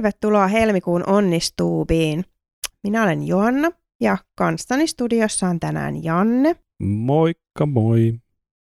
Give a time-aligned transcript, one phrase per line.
[0.00, 2.24] Tervetuloa helmikuun onnistuubiin.
[2.82, 3.70] Minä olen Joanna
[4.00, 6.56] ja kanssani studiossa on tänään Janne.
[6.82, 8.14] Moikka moi.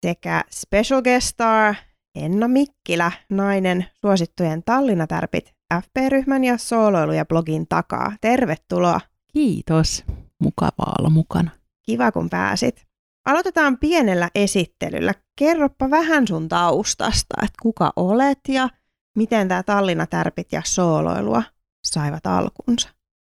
[0.05, 1.76] Sekä special guest star
[2.16, 8.13] Enna Mikkilä, nainen suosittujen Tallinna-tärpit FP-ryhmän ja sooloilu ja blogin takaa.
[8.22, 9.02] Tervetuloa.
[9.34, 10.04] Kiitos.
[10.41, 11.52] Mukavaa olla mukana.
[11.85, 12.85] Kiva kun pääsit.
[13.26, 15.13] Aloitetaan pienellä esittelyllä.
[15.40, 18.70] Kerropa vähän sun taustasta, että kuka olet ja
[19.17, 21.44] miten tämä Tallinna-tärpit ja sooloilua
[21.84, 22.89] saivat alkunsa?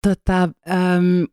[0.08, 0.50] Tota,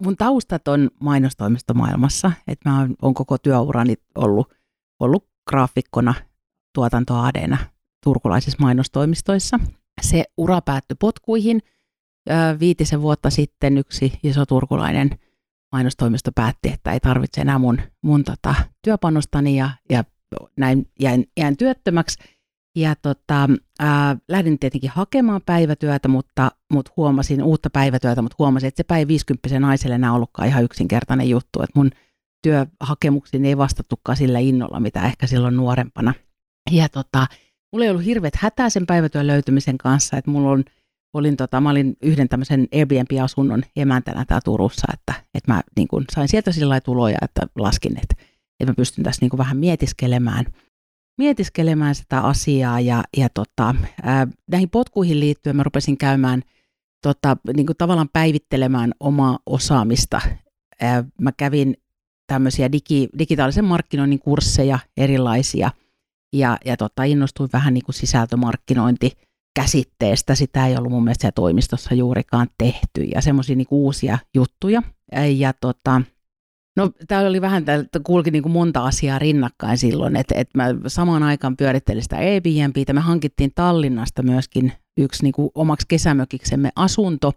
[0.05, 2.33] mun taustat on mainostoimistomaailmassa.
[2.49, 4.55] Et mä oon koko työurani ollut,
[5.01, 6.15] ollut graafikkona
[6.75, 7.59] tuotantoadeena
[8.05, 9.61] turkulaisissa mainostoimistoissa.
[10.03, 11.63] Se ura päättyi potkuihin.
[12.31, 15.11] Äh, viitisen vuotta sitten yksi iso turkulainen
[15.73, 20.05] mainostoimisto päätti, että ei tarvitse enää mun, mun tota, työpanostani ja, ja
[20.57, 22.19] näin jäin, jäin työttömäksi–
[22.77, 28.77] ja tota, ää, lähdin tietenkin hakemaan päivätyötä, mutta, mutta huomasin uutta päivätyötä, mutta huomasin, että
[28.77, 31.91] se päivä 50 naiselle enää ollutkaan ihan yksinkertainen juttu, että mun
[32.43, 36.15] työhakemuksiin ei vastattukaan sillä innolla, mitä ehkä silloin nuorempana.
[36.71, 37.27] Ja tota,
[37.73, 40.65] mulla ei ollut hirveät hätää sen päivätyön löytymisen kanssa, että mulla on,
[41.15, 46.05] olin, tota, mä olin yhden tämmöisen Airbnb-asunnon emäntänä täällä Turussa, että, että mä niin kun,
[46.15, 48.15] sain sieltä sillä tuloja, että laskin, että,
[48.61, 50.45] että mä pystyn tässä niin vähän mietiskelemään–
[51.21, 56.43] mietiskelemään sitä asiaa ja, ja tota, ää, näihin potkuihin liittyen mä rupesin käymään
[57.03, 60.21] tota, niin kuin tavallaan päivittelemään omaa osaamista.
[60.81, 61.77] Ää, mä kävin
[62.27, 65.71] tämmöisiä digi, digitaalisen markkinoinnin kursseja erilaisia
[66.33, 69.13] ja, ja tota, innostuin vähän niin kuin sisältömarkkinointi
[69.55, 70.35] käsitteestä.
[70.35, 74.83] Sitä ei ollut mun mielestä toimistossa juurikaan tehty ja semmoisia niin uusia juttuja.
[75.37, 76.03] Ja tota,
[76.81, 80.75] No täällä oli vähän, että kulki niin kuin monta asiaa rinnakkain silloin, että, että mä
[80.87, 82.93] samaan aikaan pyörittelin sitä Airbnbtä.
[82.93, 87.33] Me hankittiin Tallinnasta myöskin yksi niin kuin omaksi kesämökiksemme asunto.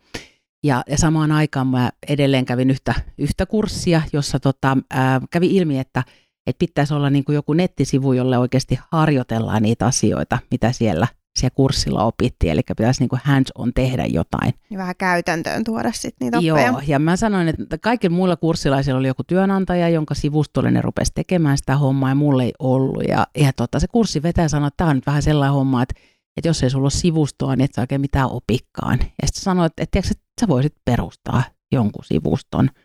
[0.63, 5.79] Ja, ja samaan aikaan mä edelleen kävin yhtä, yhtä kurssia, jossa tota, ää, kävi ilmi,
[5.79, 6.03] että,
[6.47, 11.55] että pitäisi olla niin kuin joku nettisivu, jolle oikeasti harjoitellaan niitä asioita, mitä siellä siellä
[11.55, 14.53] kurssilla opittiin, eli pitäisi niin kuin hands-on tehdä jotain.
[14.69, 16.67] Ja vähän käytäntöön tuoda sitten niitä oppeja.
[16.67, 21.11] Joo, ja mä sanoin, että kaikilla muilla kurssilaisilla oli joku työnantaja, jonka sivustolle ne rupesi
[21.16, 23.03] tekemään sitä hommaa, ja mulle ei ollut.
[23.07, 25.95] Ja, ja tota, se kurssi vetää sanoi, että tämä on nyt vähän sellainen homma, että,
[26.38, 28.99] että jos ei sulla ole sivustoa, niin et sä oikein mitään opikkaan.
[28.99, 30.11] Ja sitten sanoin, että, että, että
[30.41, 32.69] sä voisit perustaa jonkun sivuston–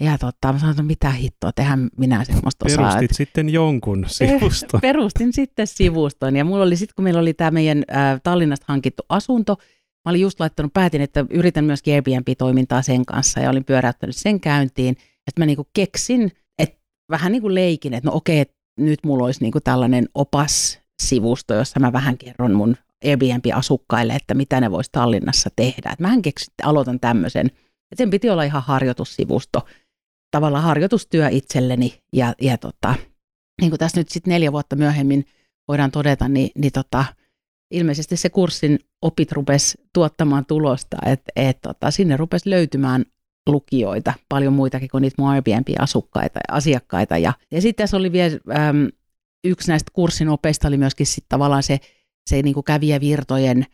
[0.00, 2.76] ja totta, mä sanoin, että mitä hittoa, tehän minä semmoista osaa.
[2.76, 3.16] Perustit että...
[3.16, 4.80] sitten jonkun sivuston.
[4.90, 9.02] Perustin sitten sivuston ja mulla oli sitten, kun meillä oli tämä meidän äh, Tallinnasta hankittu
[9.08, 9.56] asunto,
[10.04, 14.40] mä olin just laittanut, päätin, että yritän myöskin Airbnb-toimintaa sen kanssa ja olin pyöräyttänyt sen
[14.40, 16.78] käyntiin, että mä niinku keksin, että
[17.10, 21.80] vähän niin kuin leikin, että no okei, että nyt mulla olisi niinku tällainen opas-sivusto, jossa
[21.80, 25.90] mä vähän kerron mun Airbnb-asukkaille, että mitä ne vois Tallinnassa tehdä.
[25.90, 27.50] Että mähän keksin, aloitan tämmöisen
[27.92, 29.66] et sen piti olla ihan harjoitussivusto,
[30.30, 31.98] tavallaan harjoitustyö itselleni.
[32.12, 32.94] Ja, ja tota,
[33.60, 35.24] niin kuin tässä nyt sitten neljä vuotta myöhemmin
[35.68, 37.04] voidaan todeta, niin, niin tota,
[37.70, 43.04] ilmeisesti se kurssin opit rupesi tuottamaan tulosta, että et, tota, sinne rupesi löytymään
[43.48, 47.18] lukijoita, paljon muitakin kuin niitä mun Airbnb-asukkaita ja asiakkaita.
[47.18, 48.38] Ja, ja sitten tässä oli vielä
[48.68, 48.88] äm,
[49.44, 51.80] yksi näistä kurssin opeista oli myöskin sit tavallaan se,
[52.30, 53.66] se niin kuin kävijävirtojen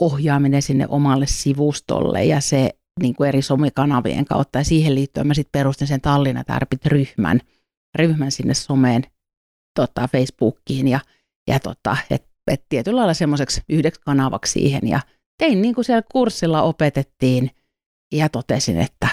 [0.00, 2.70] ohjaaminen sinne omalle sivustolle ja se
[3.00, 4.58] niin kuin eri somekanavien kautta.
[4.58, 7.40] Ja siihen liittyen mä sitten perustin sen Tallinna Tärpit ryhmän,
[7.98, 9.02] ryhmän sinne someen,
[9.74, 10.88] tota, Facebookiin.
[10.88, 11.00] Ja,
[11.48, 14.88] ja tota, et, et tietyllä lailla semmoiseksi yhdeksi kanavaksi siihen.
[14.88, 15.00] Ja
[15.38, 17.50] tein niin kuin siellä kurssilla opetettiin
[18.12, 19.08] ja totesin, että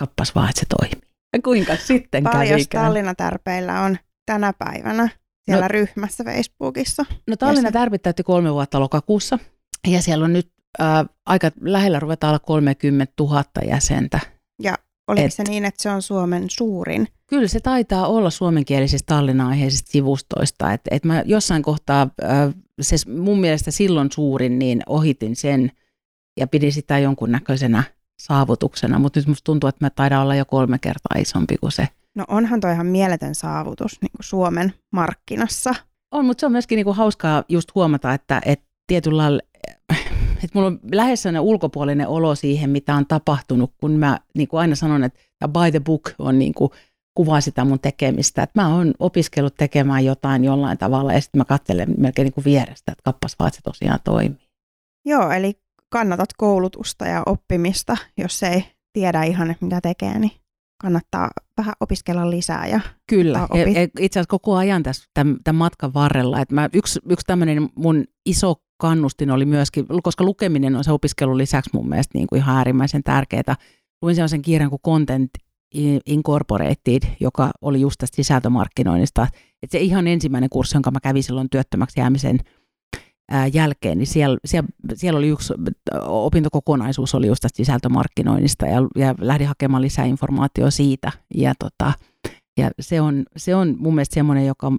[0.00, 1.10] kappas vaan, että se toimii.
[1.32, 5.08] Ja kuinka sitten Paljon Tallinna Tärpeillä on tänä päivänä
[5.44, 7.04] siellä no, ryhmässä Facebookissa?
[7.26, 9.38] No Tallinna Tärpit täytti kolme vuotta lokakuussa.
[9.86, 14.20] Ja siellä on nyt ää, aika lähellä ruvetaan olla 30 000 jäsentä.
[14.62, 14.74] Ja
[15.08, 17.08] oliko et, se niin, että se on Suomen suurin?
[17.26, 20.72] Kyllä se taitaa olla suomenkielisistä Tallinna-aiheisista sivustoista.
[20.72, 25.72] Et, et mä jossain kohtaa, ää, se mun mielestä silloin suurin, niin ohitin sen
[26.40, 27.82] ja pidin sitä jonkunnäköisenä
[28.20, 31.88] saavutuksena, mutta nyt musta tuntuu, että mä taidaan olla jo kolme kertaa isompi kuin se.
[32.14, 35.74] No onhan toi ihan mieletön saavutus niin kuin Suomen markkinassa.
[36.10, 39.40] On, mutta se on myöskin niin kuin hauskaa just huomata, että, että tietyllä lailla
[40.44, 44.60] että mulla on lähes sellainen ulkopuolinen olo siihen, mitä on tapahtunut, kun mä niin kuin
[44.60, 46.70] aina sanon, että by the book on niin kuin
[47.14, 48.42] kuvaa sitä mun tekemistä.
[48.42, 52.44] Että mä oon opiskellut tekemään jotain jollain tavalla ja sitten mä katselen melkein niin kuin
[52.44, 54.48] vierestä, että kappas vaan, että se tosiaan toimii.
[55.06, 55.52] Joo, eli
[55.88, 60.32] kannatat koulutusta ja oppimista, jos ei tiedä ihan, mitä tekee, niin
[60.80, 62.66] kannattaa vähän opiskella lisää.
[62.66, 66.40] Ja Kyllä, ja, ja itse asiassa koko ajan tässä tämän, tämän matkan varrella.
[66.40, 71.38] Että mä, yksi, yksi tämmöinen mun iso kannustin oli myöskin, koska lukeminen on se opiskelun
[71.38, 73.56] lisäksi mun mielestä niin kuin ihan äärimmäisen tärkeää.
[74.02, 75.30] Luin sellaisen kirjan kuin Content
[76.06, 79.26] Incorporated, joka oli just tästä sisältömarkkinoinnista.
[79.62, 82.59] Että se ihan ensimmäinen kurssi, jonka mä kävin silloin työttömäksi jäämisen ää,
[83.52, 85.54] jälkeen, niin siellä, siellä, siellä oli yksi
[86.06, 91.12] opintokokonaisuus oli just tästä sisältömarkkinoinnista ja, ja lähdin hakemaan lisää informaatiota siitä.
[91.34, 91.92] Ja, tota,
[92.58, 94.72] ja se, on, se on mun mielestä semmoinen, joka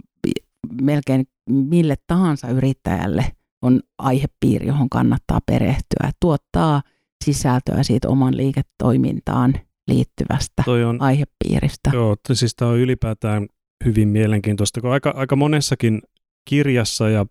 [0.82, 3.26] melkein mille tahansa yrittäjälle
[3.62, 6.12] on aihepiiri, johon kannattaa perehtyä.
[6.20, 6.82] Tuottaa
[7.26, 9.54] sisältöä siitä oman liiketoimintaan
[9.88, 11.92] liittyvästä Toi on, aihepiiristä.
[11.94, 13.48] joo, siis tämä on ylipäätään
[13.86, 16.02] hyvin mielenkiintoista, kun aika, aika monessakin
[16.46, 17.26] kirjassa ja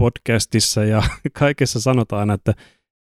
[0.00, 1.02] podcastissa ja
[1.38, 2.54] kaikessa sanotaan, että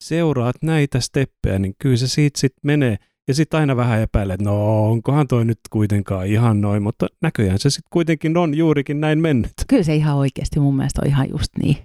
[0.04, 2.98] seuraat näitä steppejä, niin kyllä se siitä sitten menee.
[3.28, 7.60] Ja sitten aina vähän epäilet, että no onkohan toi nyt kuitenkaan ihan noin, mutta näköjään
[7.60, 9.51] se sitten kuitenkin on juurikin näin mennyt.
[9.68, 11.78] Kyllä se ihan oikeasti mun mielestä on ihan just niin.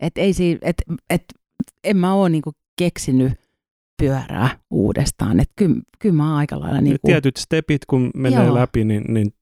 [0.00, 0.76] Et ei si, et,
[1.10, 1.24] et,
[1.84, 3.32] en mä ole niinku keksinyt
[4.02, 5.40] pyörää uudestaan.
[5.40, 8.54] Et kyllä, kyllä mä aika lailla niinku, Tietyt stepit, kun menee Joo.
[8.54, 9.34] läpi, niin, niin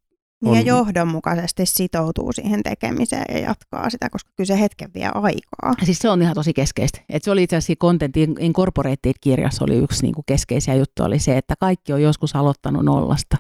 [0.43, 5.07] Niin ja On- johdonmukaisesti sitoutuu siihen tekemiseen ja jatkaa sitä, koska kyllä se hetken vie
[5.15, 5.75] aikaa.
[5.85, 7.01] Siis se on ihan tosi keskeistä.
[7.09, 11.55] Et se oli itse asiassa Content Incorporated-kirjassa oli yksi niinku keskeisiä juttuja, oli se, että
[11.61, 13.37] kaikki on joskus aloittanut nollasta.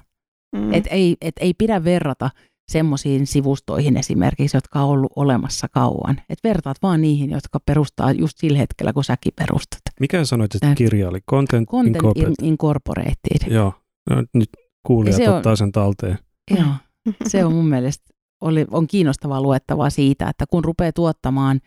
[0.57, 0.73] Mm.
[0.75, 2.31] Et ei, et ei pidä verrata
[2.73, 6.21] semmoisiin sivustoihin esimerkiksi, jotka on ollut olemassa kauan.
[6.29, 9.81] Et vertaat vaan niihin, jotka perustaa just sillä hetkellä, kun säkin perustat.
[10.01, 11.21] mikä sanoit, että kirja oli?
[11.31, 12.35] Content, Content Incorporated.
[12.43, 13.51] Incorporated.
[13.55, 13.73] Joo,
[14.11, 14.51] no, nyt
[14.87, 16.19] kuulijat Ja se on- ottaa sen talteen.
[16.51, 16.67] Joo,
[17.29, 18.05] se on mun mielestä
[18.41, 21.61] oli, on kiinnostavaa luettavaa siitä, että kun rupeaa tuottamaan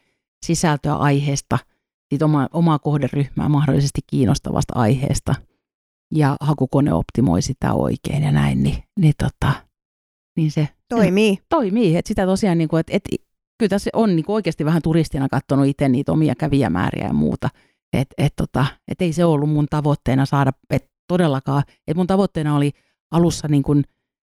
[0.45, 1.59] sisältöä aiheesta,
[2.09, 5.35] siitä oma, omaa kohderyhmää mahdollisesti kiinnostavasta aiheesta,
[6.15, 9.51] ja hakukone optimoi sitä oikein ja näin, niin, niin, tota,
[10.37, 11.39] niin se Toimii.
[11.49, 11.97] toimii.
[11.97, 13.15] Että sitä tosiaan, niin kuin, että, että
[13.59, 17.49] kyllä tässä on niin kuin oikeasti vähän turistina katsonut itse niitä omia kävijämääriä ja muuta.
[17.93, 22.55] Että et, tota, et ei se ollut mun tavoitteena saada, et todellakaan, että mun tavoitteena
[22.55, 22.71] oli
[23.11, 23.83] alussa niin kuin,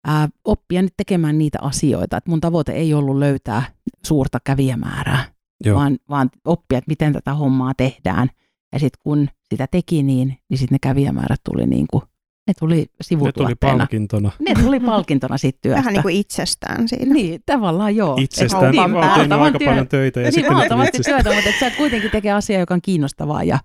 [0.07, 2.17] ää, oppia nyt tekemään niitä asioita.
[2.17, 3.63] Että mun tavoite ei ollut löytää
[4.05, 5.25] suurta kävijämäärää,
[5.65, 5.77] Joo.
[5.79, 8.29] vaan, vaan oppia, että miten tätä hommaa tehdään.
[8.73, 12.03] Ja sitten kun sitä teki niin, niin sitten ne kävijämäärät tuli niin kuin,
[12.47, 13.77] ne tuli Ne tuli sivutuotteena.
[13.77, 14.31] palkintona.
[14.39, 15.77] Ne tuli palkintona siitä työstä.
[15.79, 17.13] Vähän niin kuin itsestään siinä.
[17.13, 18.15] Niin, tavallaan joo.
[18.19, 20.19] Itsestään Et niin, mä oon tehnyt aika työ- paljon töitä.
[20.19, 23.43] Ja niin sitten valtavasti työtä, mutta et sä kuitenkin tekee asiaa, joka on kiinnostavaa.
[23.43, 23.59] Ja,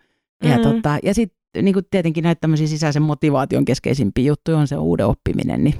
[0.44, 0.62] ja, Mm.
[0.62, 5.64] tota, ja sitten niin tietenkin näitä tämmöisiä sisäisen motivaation keskeisimpiä juttuja on se uuden oppiminen.
[5.64, 5.74] Niin,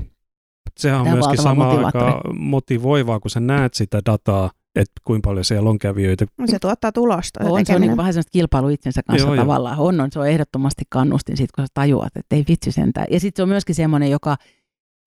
[0.76, 5.44] Sehän on Tämä myöskin sama aika motivoivaa, kun sä näet sitä dataa, että kuinka paljon
[5.44, 6.26] siellä on kävijöitä.
[6.46, 7.44] Se tuottaa tulosta.
[7.44, 9.44] se on, se on niin vähän sellaista kilpailu itsensä kanssa Joo, joo, joo.
[9.44, 9.78] tavallaan.
[9.78, 13.06] On, on, se on ehdottomasti kannustin siitä, kun sä tajuat, että ei vitsi sentään.
[13.10, 14.36] Ja sitten se on myöskin semmoinen, joka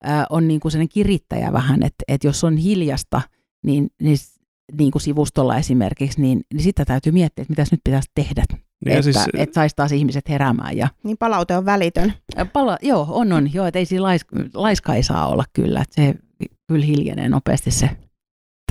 [0.04, 3.20] ää, on niin kuin sellainen kirittäjä vähän, että, että jos on hiljasta,
[3.64, 4.16] niin, niin,
[4.78, 8.44] niin kuin sivustolla esimerkiksi, niin, niin sitä täytyy miettiä, että mitä nyt pitäisi tehdä,
[8.84, 10.76] Niin että, siis, että saisi taas ihmiset heräämään.
[10.76, 12.12] Ja, Niin palaute on välitön.
[12.52, 13.54] Pala, joo, on, on.
[13.54, 14.22] Joo, että ei siinä lais,
[14.54, 15.80] laiska ei saa olla kyllä.
[15.80, 16.14] Että se
[16.68, 17.90] kyllä hiljenee nopeasti se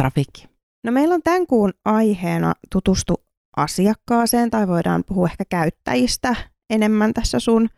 [0.02, 0.48] trafikki.
[0.86, 3.16] No meillä on tämän kuun aiheena tutustu
[3.58, 6.36] asiakkaaseen tai voidaan puhua ehkä käyttäjistä
[6.70, 7.70] enemmän tässä sun,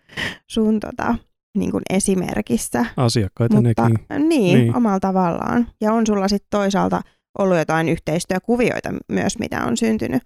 [0.47, 1.15] sun tota,
[1.57, 2.85] niin kuin esimerkissä.
[2.97, 4.07] asiakkaita Mutta nekin.
[4.09, 4.59] niin, Niin.
[4.59, 5.67] niin, omalla tavallaan.
[5.81, 7.01] Ja on sulla sitten toisaalta
[7.39, 10.23] ollut jotain yhteistyökuvioita myös, mitä on syntynyt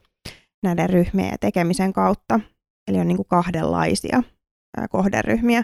[0.63, 2.39] näiden ryhmien ja tekemisen kautta.
[2.88, 4.24] Eli on niin kuin kahdenlaisia
[4.77, 5.63] ää, kohderyhmiä.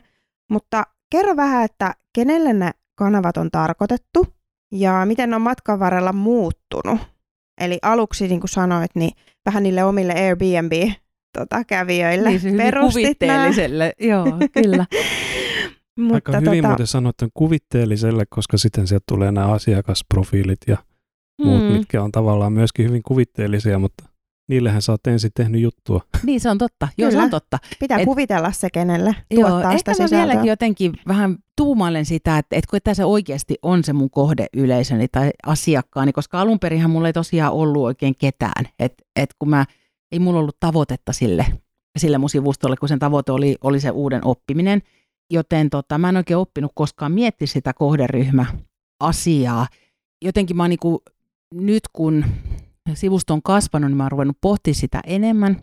[0.51, 4.27] Mutta kerro vähän, että kenelle ne kanavat on tarkoitettu
[4.74, 7.00] ja miten ne on matkan varrella muuttunut.
[7.62, 9.12] Eli aluksi, niin kuin sanoit, niin
[9.46, 13.13] vähän niille omille Airbnb-kävijöille Niin se hyvin perustit nämä.
[13.44, 13.94] kuvitteelliselle.
[14.00, 14.86] Joo, kyllä.
[16.13, 20.77] Aika hyvin muuten sanottu kuvitteelliselle, koska sitten sieltä tulee nämä asiakasprofiilit ja
[21.44, 21.72] muut, Mm.
[21.72, 24.07] mitkä on tavallaan myöskin hyvin kuvitteellisia, mutta
[24.48, 26.01] niillehän sä oot ensin tehnyt juttua.
[26.25, 26.88] Niin se on totta.
[26.98, 27.60] Joo, se on totta.
[27.80, 30.27] Pitää Et- kuvitella se, kenelle Joo, tuottaa ehkä sitä mä sisältöä.
[30.27, 35.30] vieläkin jotenkin vähän tuumailen sitä, että, että kun tässä oikeasti on se mun kohdeyleisöni tai
[35.46, 38.66] asiakkaani, koska alun perinhän mulla ei tosiaan ollut oikein ketään.
[38.80, 39.66] Että et kun mä,
[40.12, 41.46] ei mulla ollut tavoitetta sille,
[41.98, 44.82] sille mun sivustolle, kun sen tavoite oli, oli se uuden oppiminen.
[45.34, 49.68] Joten tota, mä en oikein oppinut koskaan miettiä sitä kohderyhmäasiaa.
[50.22, 51.04] Jotenkin mä oon niinku,
[51.54, 52.25] nyt kun
[52.94, 55.62] sivusto on kasvanut, niin mä oon ruvennut pohtimaan sitä enemmän.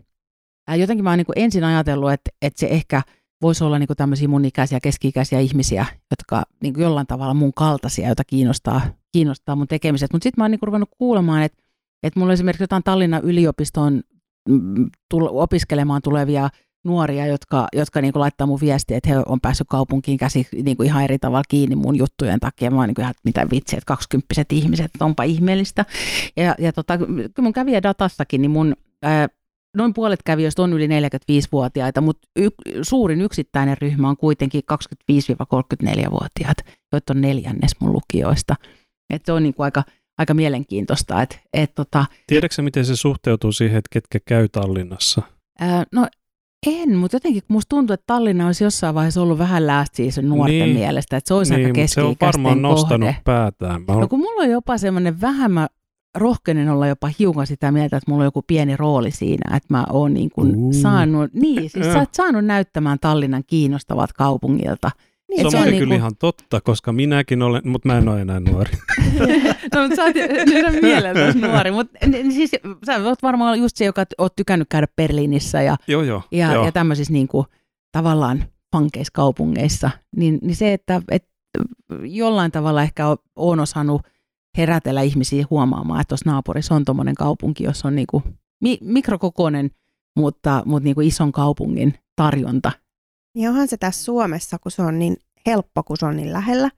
[0.77, 3.01] Jotenkin mä oon niinku ensin ajatellut, että, että se ehkä
[3.41, 8.23] voisi olla niinku tämmöisiä mun ikäisiä, keski-ikäisiä ihmisiä, jotka niinku jollain tavalla mun kaltaisia, joita
[8.23, 10.13] kiinnostaa, kiinnostaa mun tekemiset.
[10.13, 11.63] Mutta sitten mä oon niinku ruvennut kuulemaan, että,
[12.03, 14.01] että mulla on esimerkiksi jotain Tallinnan yliopistoon
[14.49, 16.49] mm, tull- opiskelemaan tulevia
[16.85, 20.77] nuoria, jotka, jotka niin kuin laittaa mun viestiä, että he on päässyt kaupunkiin käsi niin
[20.77, 22.71] kuin ihan eri tavalla kiinni mun juttujen takia.
[22.71, 25.85] Mä oon niin kuin, että mitä vitsiä, että kaksikymppiset ihmiset, että onpa ihmeellistä.
[26.37, 29.27] Ja, ja tota, kyllä mun kävijä datassakin, niin mun ää,
[29.75, 32.49] noin puolet kävijöistä on yli 45-vuotiaita, mutta y-
[32.81, 36.57] suurin yksittäinen ryhmä on kuitenkin 25-34-vuotiaat,
[36.91, 38.55] joita on neljännes mun lukijoista.
[39.09, 39.83] Et se on niin kuin aika,
[40.17, 41.21] aika mielenkiintoista.
[41.21, 45.21] Et, et tota, Tiedätkö miten se suhteutuu siihen, että ketkä käy Tallinnassa?
[45.59, 46.07] ää, no
[46.67, 50.59] en, mutta jotenkin musta tuntuu, että Tallinna olisi jossain vaiheessa ollut vähän last season nuorten
[50.59, 50.75] Niin.
[50.75, 53.21] mielestä, että se olisi aika mutta se on varmaan nostanut kohde.
[53.23, 53.81] päätään.
[53.87, 55.67] Mä No kun mulla on jopa semmoinen vähän, mä
[56.17, 59.85] rohkenen olla jopa hiukan sitä mieltä, että mulla on joku pieni rooli siinä, että mä
[59.89, 64.91] oon niin kuin saanut, niin siis sä oot saanut näyttämään Tallinnan kiinnostavat kaupungilta.
[65.35, 68.07] Se Et on se on niinku- kyllä ihan totta, koska minäkin olen, mutta mä en
[68.09, 68.71] ole enää nuori.
[69.75, 70.15] No, mutta sä oot
[70.45, 71.99] nyt on mieleltäsi nuori, mutta
[72.33, 72.51] siis
[72.85, 76.21] sä oot varmaan just se, joka oot tykännyt käydä Berliinissä ja, joo, joo.
[76.31, 76.65] ja, joo.
[76.65, 77.45] ja tämmöisissä niin kuin,
[77.91, 81.25] tavallaan pankeissa kaupungeissa, niin, niin se, että et,
[82.03, 84.01] jollain tavalla ehkä o- oon osannut
[84.57, 88.23] herätellä ihmisiä huomaamaan, että tuossa naapurissa on tuommoinen kaupunki, jossa on niin kuin
[88.61, 89.71] mi- mikrokokoinen,
[90.17, 92.71] mutta, mutta niin kuin ison kaupungin tarjonta.
[93.35, 96.69] Niin onhan se tässä Suomessa, kun se on niin helppo, kun se on niin lähellä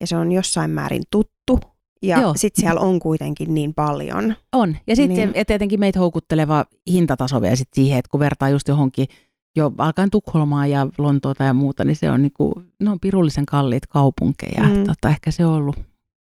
[0.00, 1.60] ja se on jossain määrin tuttu.
[2.02, 4.34] Ja sitten siellä on kuitenkin niin paljon.
[4.52, 4.76] On.
[4.86, 5.46] Ja sitten Niin.
[5.46, 9.06] tietenkin meitä houkutteleva hintataso vielä sit siihen, että kun vertaa just johonkin
[9.56, 13.86] jo alkaen Tukholmaa ja Lontoota ja muuta, niin se on niinku, ne on pirullisen kalliit
[13.86, 14.62] kaupunkeja.
[14.62, 14.84] Mm.
[14.84, 15.76] Tota, ehkä se on ollut.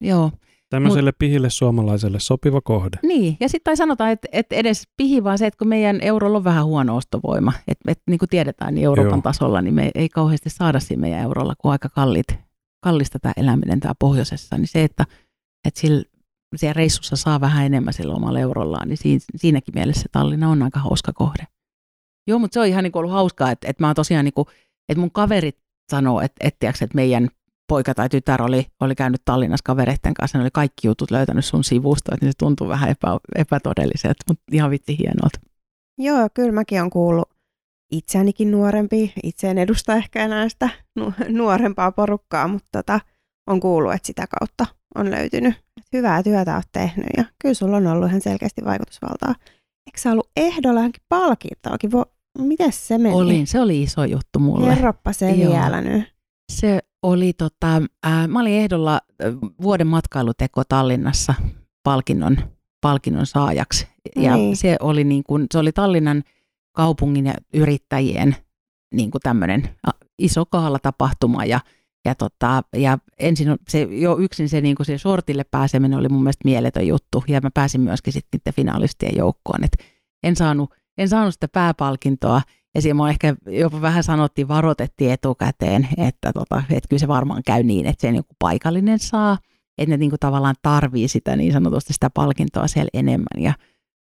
[0.00, 0.30] Joo.
[0.74, 2.98] Tämmöiselle pihille suomalaiselle sopiva kohde.
[3.02, 6.44] Niin, ja sitten sanotaan, että, että edes pihi vaan se, että kun meidän eurolla on
[6.44, 9.22] vähän huono ostovoima, että, että niin kuin tiedetään, niin Euroopan Joo.
[9.22, 12.26] Tasolla, niin me ei kauheasti saada siinä meidän eurolla, kun on aika kallit,
[12.80, 15.06] kallista tämä eläminen täällä pohjoisessa, niin se, että,
[15.68, 16.04] että sillä,
[16.56, 20.80] siellä reissussa saa vähän enemmän sillä omalla eurollaan, niin siinä, siinäkin mielessä Tallinna on aika
[20.80, 21.44] hauska kohde.
[22.26, 24.34] Joo, mutta se on ihan niin kuin ollut hauskaa, että, että mä oon tosiaan, niin
[24.34, 24.48] kuin,
[24.88, 25.58] että mun kaverit
[25.90, 27.28] sanoo, että, että, tiiäks, että meidän
[27.68, 31.64] poika tai tytär oli, oli käynyt Tallinnassa kavereiden kanssa, ne oli kaikki jutut löytänyt sun
[31.64, 35.40] sivusta, että niin se tuntuu vähän epä, epätodelliselta, mutta ihan vitsi hienolta.
[35.98, 37.30] Joo, kyllä mäkin on kuullut
[37.92, 39.12] itseänikin nuorempi.
[39.22, 43.00] Itse en edusta ehkä enää sitä nu- nuorempaa porukkaa, mutta tota,
[43.50, 45.54] on kuullut, että sitä kautta on löytynyt.
[45.92, 49.34] Hyvää työtä olet tehnyt ja kyllä sulla on ollut ihan selkeästi vaikutusvaltaa.
[49.86, 51.90] Eikö sä ollut ehdolla johonkin palkintoakin?
[51.92, 53.14] Vo- Miten se meni?
[53.14, 54.74] Olin, se oli iso juttu mulle.
[54.74, 56.14] Kerroppa se vielä nyt.
[56.52, 59.00] Se oli, tota, ää, mä olin ehdolla
[59.62, 61.34] vuoden matkailuteko Tallinnassa
[61.82, 62.36] palkinnon,
[62.80, 63.88] palkinnon saajaksi.
[64.16, 64.56] Ja Niin.
[64.56, 66.22] se oli, niin kuin, se oli Tallinnan
[66.72, 68.36] kaupungin ja yrittäjien
[68.94, 69.68] niin kuin tämmöinen
[70.18, 71.60] iso kaalatapahtuma ja
[72.04, 76.22] ja, tota, ja ensin se, jo yksin se, niin kuin se shortille pääseminen oli mun
[76.22, 79.64] mielestä mieletön juttu, ja mä pääsin myöskin sitten niiden finalistien joukkoon.
[79.64, 79.76] Et
[80.22, 82.42] en, saanut, en saanut sitä pääpalkintoa,
[82.74, 87.42] ja siinä mua ehkä jopa vähän sanottiin, varoitettiin etukäteen, että, tota, että kyllä se varmaan
[87.46, 89.38] käy niin, että sen joku paikallinen saa,
[89.78, 93.42] että ne niinku tavallaan tarvii sitä niin sanotusti sitä palkintoa siellä enemmän.
[93.42, 93.54] Ja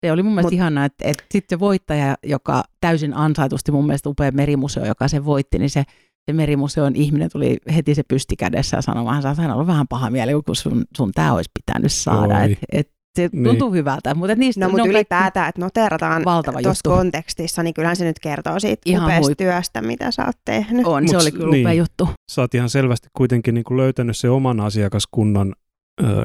[0.06, 3.86] se oli mun mielestä Mut- ihanaa, että, että sitten se voittaja, joka täysin ansaitusti mun
[3.86, 5.84] mielestä upea merimuseo, joka se voitti, niin se,
[6.26, 9.88] se merimuseon ihminen tuli heti se pysti kädessä ja sanoi vähän, että hän ollut vähän
[9.88, 12.38] paha mieli, kun sun, sun tämä olisi pitänyt saada.
[12.38, 12.52] Oi.
[12.52, 13.44] Et, et, se Niin.
[13.44, 16.22] tuntuu hyvältä, mutta et niistä No mutta kaikki- ylipäätään, että noterataan
[16.62, 20.36] tuossa kontekstissa, niin kyllähän se nyt kertoo siitä Ihan upeasta huip- työstä, mitä sä oot
[20.44, 20.86] tehnyt.
[20.86, 21.66] on, Mut se oli kyllä niin.
[21.66, 22.08] upea juttu.
[22.30, 25.54] Sä oot ihan selvästi kuitenkin niin kuin löytänyt se oman asiakaskunnan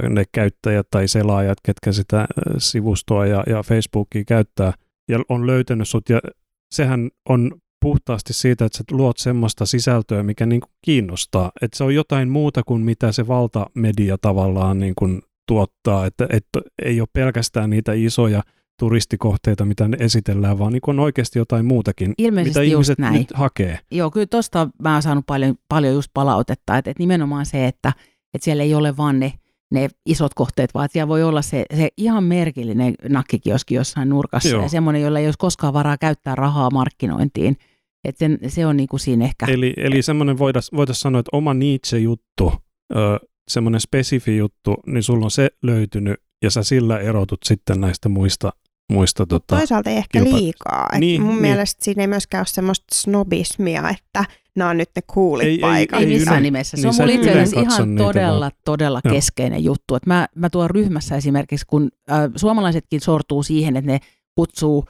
[0.09, 2.25] ne käyttäjät tai selaajat, ketkä sitä
[2.57, 4.73] sivustoa ja, ja Facebookia käyttää
[5.09, 6.21] ja on löytänyt sut ja
[6.73, 11.51] sehän on puhtaasti siitä, että sä luot semmoista sisältöä, mikä niin kuin kiinnostaa.
[11.61, 16.61] Että se on jotain muuta kuin mitä se valtamedia tavallaan niin kuin tuottaa, että, että
[16.83, 18.43] ei ole pelkästään niitä isoja
[18.79, 23.13] turistikohteita, mitä ne esitellään, vaan niin on oikeasti jotain muutakin, Ilmeisesti mitä ihmiset näin.
[23.13, 23.79] nyt hakee.
[23.91, 27.93] Joo, kyllä tuosta mä oon saanut paljon, paljon just palautetta, että, että nimenomaan se, että,
[28.33, 29.33] että siellä ei ole vaan ne,
[29.71, 34.61] ne isot kohteet, vaan siellä voi olla se, se ihan merkillinen nakkikioski jossain nurkassa Joo.
[34.61, 37.57] ja semmoinen, jolla ei olisi koskaan varaa käyttää rahaa markkinointiin.
[38.03, 39.45] Että sen, se on niin kuin siinä ehkä.
[39.49, 42.53] Eli, eli semmoinen voitaisiin voitais sanoa, että oma Nietzsche-juttu,
[42.95, 48.09] ö, semmoinen spesifi juttu, niin sulla on se löytynyt ja sä sillä erotut sitten näistä
[48.09, 48.53] muista,
[48.91, 50.89] muista tota, Toisaalta ei ehkä kilpa- liikaa.
[50.93, 51.41] Et Niin, mun niin.
[51.41, 55.59] mielestä siinä ei myöskään ole semmoista snobismia, että nämä on nyt ne coolit Ei- ei-
[55.59, 55.99] paikat.
[56.01, 56.77] Ei ei missään Yle- nimessä.
[56.77, 58.51] Se niin on mulla et itse asiassa ihan todella, vaan.
[58.65, 59.13] todella Joo.
[59.13, 59.95] keskeinen juttu.
[59.95, 63.99] Et mä, mä tuon ryhmässä esimerkiksi, kun äh, suomalaisetkin sortuu siihen, että ne
[64.35, 64.85] kutsuu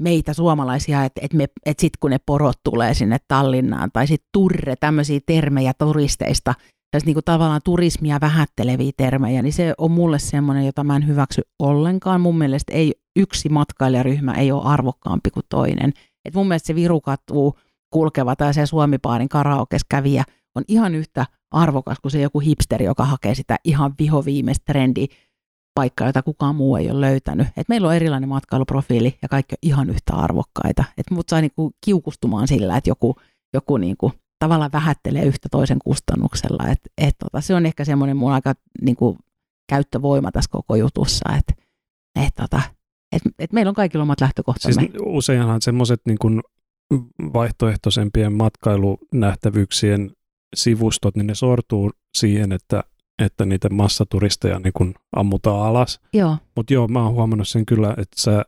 [0.00, 4.28] meitä suomalaisia, että et me, et sit kun ne porot tulee sinne Tallinnaan, tai sitten
[4.32, 6.54] turre, tämmöisiä termejä turisteista,
[6.90, 11.42] tässä niinku tavallaan turismia vähätteleviä termejä, niin se on mulle semmoinen, jota mä en hyväksy
[11.58, 12.20] ollenkaan.
[12.20, 15.92] Mun mielestä ei yksi matkailijaryhmä ei ole arvokkaampi kuin toinen.
[16.24, 17.58] Et mun mielestä se virukatu
[17.90, 23.04] kulkeva tai se Suomipaarin karaokes kävijä on ihan yhtä arvokas kuin se joku hipsteri, joka
[23.04, 25.06] hakee sitä ihan vihoviimeistä trendiä
[25.74, 27.48] paikkaa, jota kukaan muu ei ole löytänyt.
[27.56, 30.84] Et meillä on erilainen matkailuprofiili ja kaikki on ihan yhtä arvokkaita.
[30.98, 33.16] Et mut sai niinku kiukustumaan sillä, että joku,
[33.54, 36.68] joku niinku tavallaan vähättelee yhtä toisen kustannuksella.
[36.68, 39.18] Et, et tota, se on ehkä semmoinen mun aika niinku,
[39.68, 41.62] käyttövoima tässä koko jutussa, että
[42.26, 42.60] et, tota,
[43.12, 44.80] et, et meillä on kaikilla omat lähtökohtamme.
[44.80, 46.42] Siis useinhan semmoiset niin
[47.32, 50.10] vaihtoehtoisempien matkailunähtävyyksien
[50.56, 52.84] sivustot, niin ne sortuu siihen, että,
[53.18, 56.00] että niitä massaturisteja niin kun ammutaan alas.
[56.12, 56.36] Joo.
[56.56, 58.44] Mutta joo, mä oon huomannut sen kyllä, että sä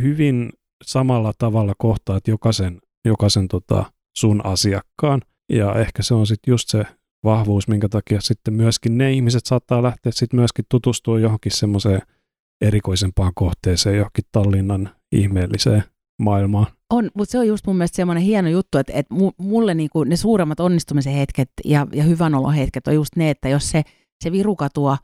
[0.00, 0.52] hyvin
[0.84, 3.84] samalla tavalla kohtaat jokaisen, jokaisen tota
[4.16, 5.22] sun asiakkaan.
[5.50, 6.84] Ja ehkä se on sitten just se
[7.24, 12.02] vahvuus, minkä takia sitten myöskin ne ihmiset saattaa lähteä sitten myöskin tutustua johonkin semmoiseen
[12.60, 15.84] erikoisempaan kohteeseen, johonkin Tallinnan ihmeelliseen
[16.18, 16.66] maailmaan.
[16.90, 20.16] On, mutta se on just mun mielestä semmoinen hieno juttu, että, että mulle niinku ne
[20.16, 23.82] suuremmat onnistumisen hetket ja, ja hyvän olon hetket on just ne, että jos se,
[24.24, 24.96] se virukatua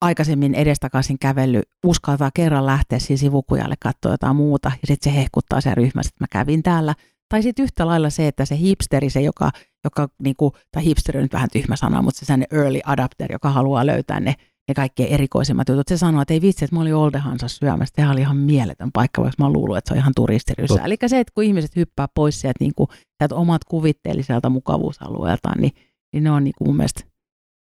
[0.00, 5.60] aikaisemmin edestakaisin kävelly uskaltaa kerran lähteä siihen sivukujalle katsoa jotain muuta ja sitten se hehkuttaa
[5.60, 6.94] sen ryhmässä, että mä kävin täällä.
[7.32, 9.50] Tai sitten yhtä lailla se, että se hipsteri, se joka,
[9.84, 13.50] joka niinku, tai hipsteri on nyt vähän tyhmä sana, mutta se sellainen early adapter, joka
[13.50, 14.34] haluaa löytää ne
[14.68, 15.88] ne kaikkein erikoisimmat jutut.
[15.88, 17.92] Se sanoi, että ei vitsi, että mä olin Oldehansa syömässä.
[17.96, 20.84] Tämä oli ihan mieletön paikka, vaikka mä luullut, että se on ihan turistirysä.
[20.84, 25.72] Eli se, että kun ihmiset hyppää pois sieltä, niin kuin, sieltä omat kuvitteelliselta mukavuusalueeltaan, niin,
[26.12, 27.00] niin ne on niin kuin mun mielestä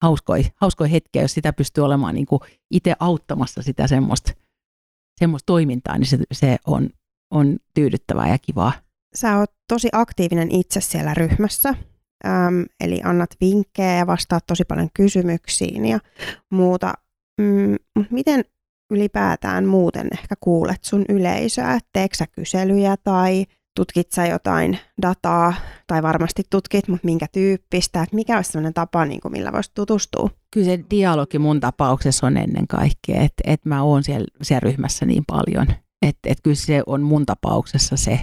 [0.02, 2.40] hauskoja, hauskoja hetkiä, jos sitä pystyy olemaan niin kuin
[2.71, 4.33] itse auttamassa sitä semmoista,
[5.21, 6.90] semmoista toimintaa, niin se, se on,
[7.31, 8.73] on tyydyttävää ja kivaa.
[9.14, 11.69] Sä oot tosi aktiivinen itse siellä ryhmässä
[12.26, 15.99] äm, eli annat vinkkejä ja vastaat tosi paljon kysymyksiin ja
[16.52, 16.95] muuta.
[17.40, 17.76] Mm,
[18.11, 18.45] miten
[18.93, 21.79] ylipäätään muuten ehkä kuulet sun yleisöä?
[21.93, 25.55] Teekö sä kyselyjä tai tutkit sä jotain dataa,
[25.87, 29.71] tai varmasti tutkit, mutta minkä tyyppistä, että mikä olisi sellainen tapa, niin kuin millä voisi
[29.75, 30.30] tutustua?
[30.54, 35.06] Kyllä se dialogi mun tapauksessa on ennen kaikkea, että, että mä oon siellä, siellä ryhmässä
[35.06, 35.67] niin paljon,
[36.02, 38.21] että, että kyllä se on mun tapauksessa se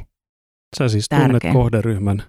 [0.78, 1.54] Sä siis tunnet tärkein.
[1.54, 2.24] kohderyhmän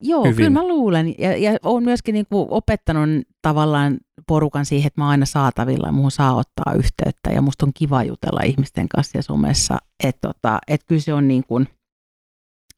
[0.00, 0.36] Joo, hyvin.
[0.36, 1.14] kyllä mä luulen.
[1.18, 3.08] Ja, ja olen myöskin niin kuin opettanut
[3.42, 7.30] tavallaan porukan siihen, että mä oon aina saatavilla ja muuhun saa ottaa yhteyttä.
[7.30, 9.78] Ja musta on kiva jutella ihmisten kanssa ja somessa.
[10.04, 11.68] Että tota, et kyllä se on, niin kuin,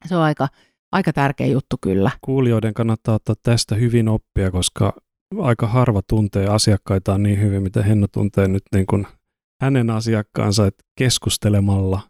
[0.05, 0.47] se on aika,
[0.91, 2.11] aika tärkeä juttu kyllä.
[2.21, 4.93] Kuulijoiden kannattaa ottaa tästä hyvin oppia, koska
[5.39, 9.07] aika harva tuntee asiakkaitaan niin hyvin, mitä Henno tuntee nyt niin kuin
[9.61, 12.01] hänen asiakkaansa, että keskustelemalla,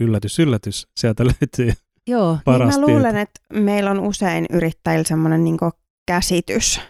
[0.00, 1.72] yllätys, yllätys, sieltä löytyy
[2.06, 2.38] Joo.
[2.46, 5.58] Niin mä luulen, että meillä on usein yrittäjillä semmoinen niin
[6.06, 6.80] käsitys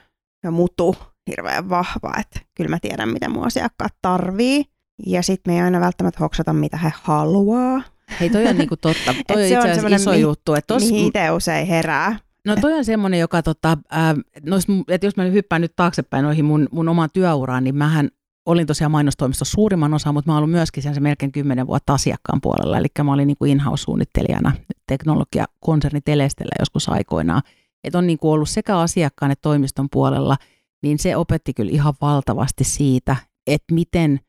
[0.43, 0.97] ja mutu
[1.31, 4.65] hirveän vahva, että kyllä mä tiedän, mitä mun asiakkaat tarvii.
[5.07, 7.83] Ja sitten me ei aina välttämättä hoksata, mitä he haluaa.
[8.21, 9.15] Hei, toi on niinku totta.
[9.29, 10.55] Toi on itse asiassa iso mi- juttu.
[10.55, 10.83] Että tos...
[10.83, 12.19] Mihin itse usein herää.
[12.47, 14.15] No toi on semmoinen, joka, tota, äh,
[14.47, 18.09] nois, että jos mä hyppään nyt taaksepäin noihin mun, mun omaan työuraan, niin mähän
[18.47, 22.79] olin tosiaan mainostoimistossa suurimman osa, mutta mä olin myöskin sen melkein kymmenen vuotta asiakkaan puolella.
[22.79, 24.53] Eli mä olin niin kuin in-house-suunnittelijana
[24.99, 27.43] teknologiakonserni Telestellä joskus aikoinaan.
[27.85, 30.37] Että on niin kuin ollut sekä asiakkaan että toimiston puolella,
[30.83, 34.21] niin se opetti kyllä ihan valtavasti siitä, että miten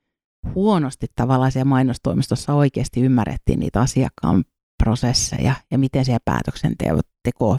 [0.56, 4.43] huonosti tavallaan siellä mainostoimistossa oikeasti ymmärrettiin niitä asiakkaan
[4.84, 7.58] prosesseja ja miten siellä päätöksenteko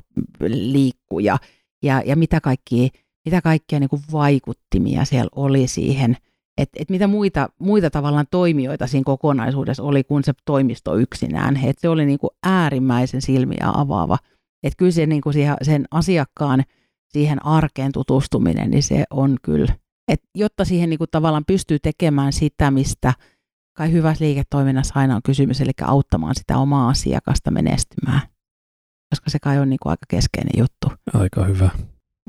[0.49, 1.39] liikkuu ja,
[1.83, 2.89] ja, ja mitä, kaikkia,
[3.25, 6.17] mitä kaikkia niin kuin vaikuttimia siellä oli siihen–
[6.59, 11.57] että et mitä muita, muita tavallaan toimijoita siinä kokonaisuudessa oli kuin se toimisto yksinään.
[11.65, 14.19] Et se oli niin kuin äärimmäisen silmiä avaava.
[14.63, 16.65] Että kyllä se niin kuin siihen, sen asiakkaan
[17.13, 19.75] siihen arkeen tutustuminen, niin se on kyllä,
[20.09, 23.13] et jotta siihen niin kuin tavallaan pystyy tekemään sitä, mistä
[23.77, 28.21] kai hyvässä liiketoiminnassa aina on kysymys, eli auttamaan sitä omaa asiakasta menestymään.
[29.11, 30.93] Koska se kai on niin kuin aika keskeinen juttu.
[31.15, 31.71] Aika hyvä.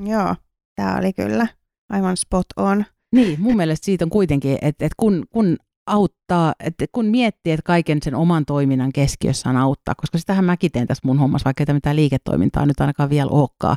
[0.04, 0.36] Joo,
[0.76, 1.46] tämä oli kyllä
[1.90, 2.84] aivan spot on.
[3.14, 7.62] Niin, mun mielestä siitä on kuitenkin, että, että kun, kun auttaa, että kun miettii, että
[7.62, 11.64] kaiken sen oman toiminnan keskiössä on auttaa, koska sitähän mäkin teen tässä mun hommassa, vaikka
[11.68, 13.76] ei mitään liiketoimintaa nyt ainakaan vielä olekaan.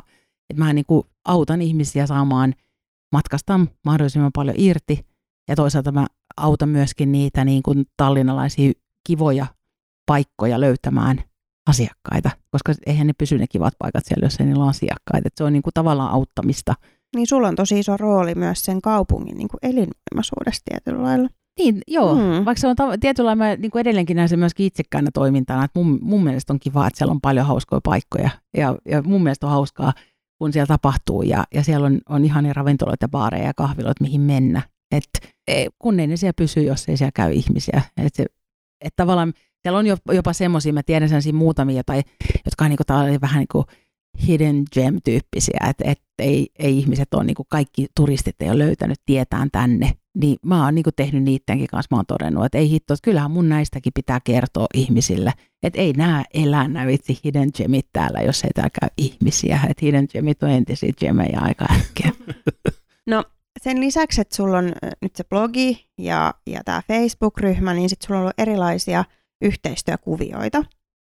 [0.50, 2.54] Että mä niin kuin autan ihmisiä saamaan
[3.12, 5.06] matkasta mahdollisimman paljon irti
[5.48, 8.72] ja toisaalta mä autan myöskin niitä niin kuin tallinnalaisia
[9.06, 9.46] kivoja
[10.06, 11.24] paikkoja löytämään
[11.68, 15.28] asiakkaita, koska eihän ne pysy ne kivat paikat siellä, jos ei niillä ole asiakkaita.
[15.28, 16.74] Että se on niin kuin tavallaan auttamista–
[17.16, 21.28] niin sulla on tosi iso rooli myös sen kaupungin niin kuin elinvoimaisuudessa tietyllä lailla.
[21.58, 22.14] Niin, joo.
[22.14, 22.44] Mm.
[22.44, 25.64] Vaikka se on tav- tietyllä lailla, mä niin kuin edelleenkin näen sen myöskin itsekkäänä toimintana,
[25.64, 28.30] että mun, mun mielestä on kiva, että siellä on paljon hauskoja paikkoja.
[28.56, 29.92] Ja, ja mun mielestä on hauskaa,
[30.38, 34.62] kun siellä tapahtuu ja, ja siellä on, on ihania ravintoloita, baareja ja kahviloita, mihin mennä.
[34.92, 35.04] Et,
[35.48, 37.82] e, kun ei ne siellä pysy, jos ei siellä käy ihmisiä.
[37.96, 38.26] Et se,
[38.80, 42.02] et tavallaan siellä on jopa semmoisia, mä tiedän sellaisia muutamia, tai,
[42.44, 43.64] jotka on niin kuin, vähän niin kuin
[44.26, 48.98] hidden gem-tyyppisiä, että et ei, ei ihmiset ole, niin kuin kaikki turistit ei ole löytänyt
[49.06, 52.94] tietään tänne, niin mä oon niin tehnyt niidenkin kanssa, mä oon todennut, että ei hitto,
[52.94, 57.86] että kyllähän mun näistäkin pitää kertoa ihmisille, että ei nämä elää nämä vitsi hidden gemit
[57.92, 62.12] täällä, jos ei täällä käy ihmisiä, että hidden gemit on entisiä gemejä aika äkkiä.
[63.06, 63.24] No
[63.62, 64.72] sen lisäksi, että sulla on
[65.02, 69.04] nyt se blogi ja, ja tämä Facebook-ryhmä, niin sitten sulla on ollut erilaisia
[69.42, 70.64] yhteistyökuvioita.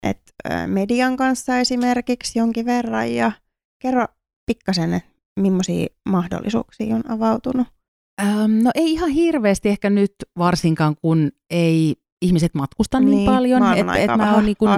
[0.03, 0.21] Et,
[0.67, 3.31] median kanssa esimerkiksi jonkin verran ja
[3.81, 4.05] kerro
[4.45, 5.09] pikkasen, että
[5.39, 7.67] millaisia mahdollisuuksia on avautunut.
[8.21, 13.61] Ähm, no ei ihan hirveästi ehkä nyt varsinkaan, kun ei ihmiset matkusta niin, niin paljon.
[13.61, 14.69] Mä et, mä on niin kun.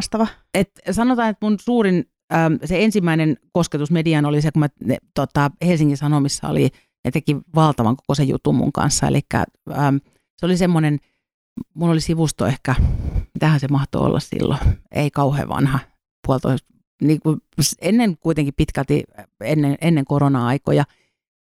[0.53, 4.97] Et sanotaan, että mun suurin, ähm, se ensimmäinen kosketus mediaan oli se, kun mä ne,
[5.13, 6.69] tota, Helsingin Sanomissa oli,
[7.05, 9.07] ne teki valtavan koko se jutun mun kanssa.
[9.07, 9.95] Eli ähm,
[10.37, 10.99] se oli semmoinen,
[11.73, 12.75] mulla oli sivusto ehkä,
[13.33, 14.59] mitähän se mahtoi olla silloin,
[14.91, 15.79] ei kauhean vanha,
[16.27, 17.41] puolitoista, niin kuin
[17.81, 19.03] ennen kuitenkin pitkälti
[19.43, 20.83] ennen, ennen korona-aikoja–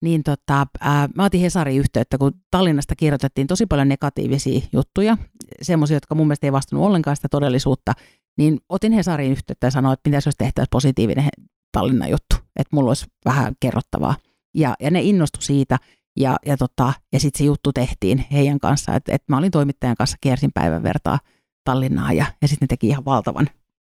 [0.03, 5.17] niin tota, ää, mä otin Hesari yhteyttä, kun Tallinnasta kirjoitettiin tosi paljon negatiivisia juttuja,
[5.63, 7.93] semmoisia, jotka mun mielestä ei vastannut ollenkaan sitä todellisuutta,
[8.39, 11.29] niin otin Hesarin yhteyttä ja sanoin, että mitä olisi tehtäisiin positiivinen
[11.73, 14.17] Tallinnan juttu, että mulla olisi vähän kerrottavaa.
[14.55, 15.79] Ja, ja ne innostu siitä,
[16.17, 19.97] ja, ja, tota, ja sitten se juttu tehtiin heidän kanssa, että, että mä olin toimittajan
[19.97, 21.19] kanssa, kiersin päivän vertaa
[21.65, 23.47] Tallinnaa, ja, ja sitten ne teki ihan valtavan,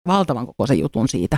[0.08, 1.38] valtavan koko sen jutun siitä.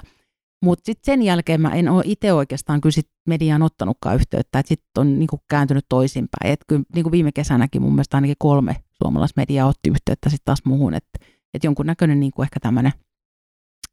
[0.65, 4.69] Mutta sitten sen jälkeen mä en ole itse oikeastaan kyllä sit mediaan ottanutkaan yhteyttä, että
[4.69, 6.53] sitten on niinku kääntynyt toisinpäin.
[6.53, 10.93] Et kyllä niinku viime kesänäkin mun mielestä ainakin kolme suomalaismediaa otti yhteyttä sitten taas muuhun,
[10.93, 11.19] että
[11.53, 12.91] et jonkunnäköinen niinku ehkä tämmöinen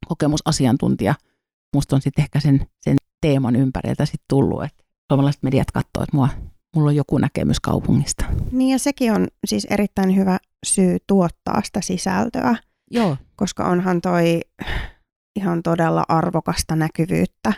[0.09, 1.15] kokemusasiantuntija
[1.75, 6.17] musta on sitten ehkä sen, sen teeman ympäriltä sitten tullut, että suomalaiset mediat katsoo, että
[6.17, 6.29] mua,
[6.77, 8.25] mulla on joku näkemys kaupungista.
[8.53, 12.57] Niin ja sekin on siis erittäin hyvä syy tuottaa sitä sisältöä.
[12.91, 13.17] Joo.
[13.37, 14.41] Koska onhan toi
[15.37, 17.53] ihan todella arvokasta näkyvyyttä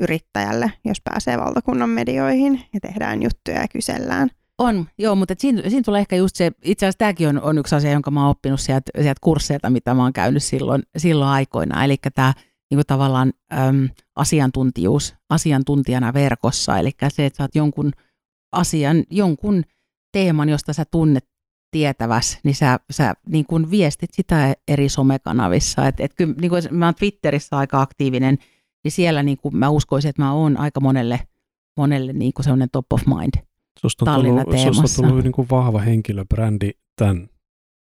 [0.00, 4.28] yrittäjälle, jos pääsee valtakunnan medioihin ja tehdään juttuja ja kysellään.
[4.58, 7.74] On, joo, mutta siinä, siinä tulee ehkä just se, itse asiassa tämäkin on, on yksi
[7.74, 11.84] asia, jonka mä oon oppinut sieltä, sieltä kursseilta, mitä mä oon käynyt silloin, silloin aikoina,
[11.84, 12.32] eli tämä
[12.70, 17.90] niin kuin tavallaan äm, asiantuntijuus asiantuntijana verkossa, eli se, että sä oot jonkun
[18.56, 19.62] asian, jonkun
[20.12, 21.24] teeman, josta sä tunnet
[21.70, 25.86] tietäväs, niin sä, sä niin kuin viestit sitä eri somekanavissa.
[25.86, 28.38] Et, et kyllä, niin kuin mä oon Twitterissä aika aktiivinen,
[28.84, 31.20] niin siellä niin kuin mä uskoisin, että mä oon aika monelle,
[31.76, 33.46] monelle niin kuin sellainen top of mind
[33.80, 34.42] Susta on tullut,
[34.74, 37.28] susta on tullut niin kuin vahva henkilöbrändi tämän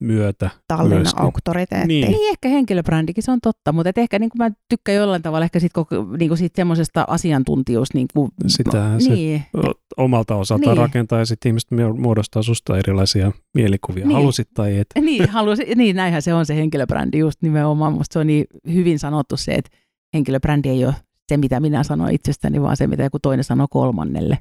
[0.00, 0.50] myötä.
[0.68, 1.22] Tallinnan myöskin.
[1.22, 1.88] auktoriteetti.
[1.88, 2.08] Niin.
[2.08, 5.60] Ei ehkä henkilöbrändikin, se on totta, mutta ehkä niin kuin mä tykkään jollain tavalla ehkä
[5.60, 5.72] sit,
[6.18, 7.94] niin kuin siitä semmoisesta asiantuntijuus.
[7.94, 9.42] Niin kuin, Sitä niin.
[9.62, 10.76] se omalta osalta niin.
[10.76, 14.16] rakentaa ja sitten ihmiset muodostaa susta erilaisia mielikuvia, niin.
[14.16, 14.86] halusit tai et.
[15.00, 17.92] Niin, halusi, niin, näinhän se on se henkilöbrändi just nimenomaan.
[17.92, 19.70] Musta se on niin hyvin sanottu se, että
[20.14, 20.94] henkilöbrändi ei ole
[21.28, 24.38] se, mitä minä sanon itsestäni, vaan se, mitä joku toinen sanoo kolmannelle.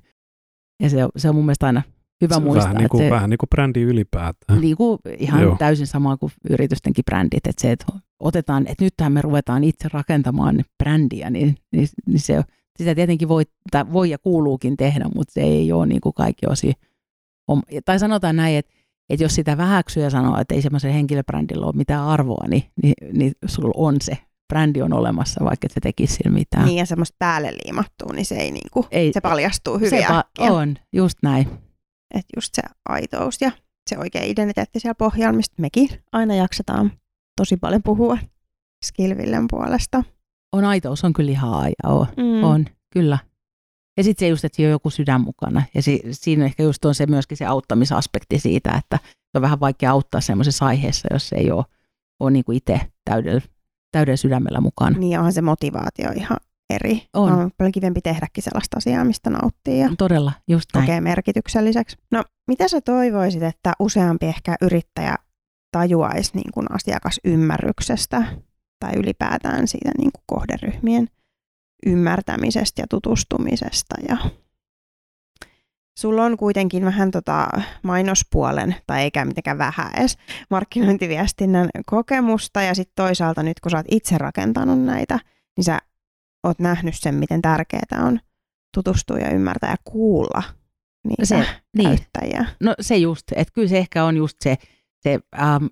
[0.84, 1.82] Ja se, se on mun mielestä aina
[2.22, 2.64] hyvä se muistaa.
[2.64, 4.62] Vähän niin kuin, se, vähän niin kuin brändi ylipäätään.
[4.62, 5.56] Niin kuin ihan Joo.
[5.60, 7.86] täysin sama kuin yritystenkin brändit, että se, että
[8.20, 12.42] otetaan, että nythän me ruvetaan itse rakentamaan brändiä, niin, niin, niin se,
[12.78, 13.44] sitä tietenkin voi,
[13.94, 16.74] voi ja kuuluukin tehdä, mutta se ei ole niin kuin kaikki osi.
[17.86, 18.72] Tai sanotaan näin, että,
[19.10, 22.94] että jos sitä vähäksyy ja sanoo, että ei semmoisen henkilöbrändillä ole mitään arvoa, niin, niin,
[23.14, 24.18] niin sulla on se.
[24.54, 26.66] Brändi on olemassa, vaikka et se tekisi sillä mitään.
[26.66, 30.52] Niin ja semmoista päälle liimattua, niin se ei, niinku, ei se paljastuu hyvin se pa-
[30.52, 31.48] on, just näin.
[32.14, 33.52] Että just se aitous ja
[33.90, 36.92] se oikea identiteetti siellä pohjalla, mistä mekin aina jaksetaan
[37.42, 38.18] tosi paljon puhua
[38.86, 40.04] Skilvillen puolesta.
[40.54, 42.44] On aitous, on kyllä ihan aja, mm.
[42.44, 43.18] on, kyllä.
[43.98, 45.64] Ja sitten se just, että on joku sydän mukana.
[45.76, 49.00] Ja si- siinä ehkä just on se myöskin se auttamisaspekti siitä, että
[49.36, 51.66] on vähän vaikea auttaa semmoisessa aiheessa, jos ei ole,
[52.20, 53.42] ole niin kuin itse täydellä,
[53.92, 55.00] täydellä sydämellä mukana.
[55.00, 56.38] Niin onhan se motivaatio ihan
[56.70, 57.02] eri.
[57.14, 57.32] On.
[57.32, 60.86] on paljon kivempi tehdäkin sellaista asiaa, mistä nauttii ja Todella, just näin.
[60.86, 61.98] kokee merkitykselliseksi.
[62.12, 65.16] No, mitä sä toivoisit, että useampi ehkä yrittäjä
[65.72, 68.24] tajuaisi niin kuin asiakasymmärryksestä
[68.80, 71.08] tai ylipäätään siitä niin kuin kohderyhmien
[71.86, 74.18] ymmärtämisestä ja tutustumisesta ja
[76.00, 77.48] Sulla on kuitenkin vähän tota
[77.84, 80.18] mainospuolen, tai eikä mitenkään vähän edes,
[80.50, 85.20] markkinointiviestinnän kokemusta, ja sitten toisaalta nyt kun sä oot itse rakentanut näitä,
[85.58, 85.80] niin sä
[86.44, 88.20] oot nähnyt sen, miten tärkeää on
[88.74, 90.44] tutustua ja ymmärtää ja kuulla
[91.08, 91.46] niitä se,
[91.78, 91.90] niin.
[91.90, 92.40] käyttäjiä.
[92.40, 92.56] Niin.
[92.64, 94.58] No se just, että kyllä se ehkä on just se,
[95.00, 95.66] se ähm,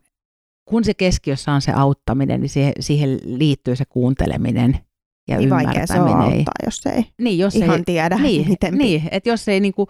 [0.66, 4.80] kun se keskiössä on se auttaminen, niin siihen, siihen liittyy se kuunteleminen
[5.28, 5.68] ja niin ymmärtäminen.
[5.68, 8.74] Vaikea se on auttaa, jos ei niin, jos ihan ei, tiedä, niin, miten...
[8.74, 9.88] Niin, että jos ei niinku,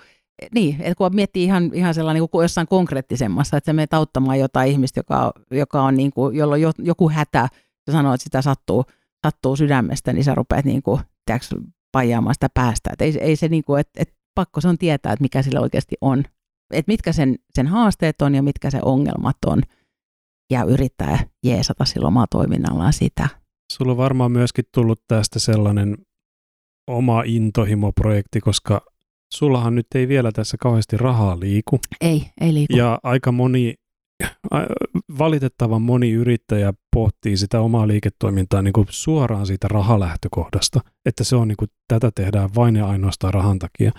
[0.56, 4.40] niin, että kun miettii ihan, ihan sellainen niin kuin jossain konkreettisemmassa, että sä menet auttamaan
[4.40, 7.50] jotain ihmistä, joka, joka on niin kuin, jolla on joku hätä,
[7.88, 8.86] ja sanoo, että sitä sattuu,
[9.25, 11.56] sattuu sydämestä, niin sä rupeat niin kuin, tiedätkö,
[11.91, 12.89] pajaamaan sitä päästä.
[12.93, 15.62] Et ei, ei se niin kuin, että, että pakko se on tietää, että mikä sillä
[15.62, 16.23] oikeasti on.
[16.73, 19.62] Että mitkä sen, sen haasteet on ja mitkä se ongelmat on.
[20.51, 23.30] Ja yrittää jeesata sillä omaa toiminnallaan sitä.
[23.73, 25.97] Sulla on varmaan myöskin tullut tästä sellainen
[26.88, 28.82] oma intohimoprojekti, koska
[29.34, 31.80] sullahan nyt ei vielä tässä kauheasti rahaa liiku.
[32.01, 32.77] Ei, ei liiku.
[32.77, 33.73] Ja aika moni,
[35.19, 41.47] valitettavan moni yrittäjä pohtii sitä omaa liiketoimintaa niin kuin suoraan siitä rahalähtökohdasta, että se on
[41.47, 43.91] niin kuin, tätä tehdään vain ja ainoastaan rahan takia.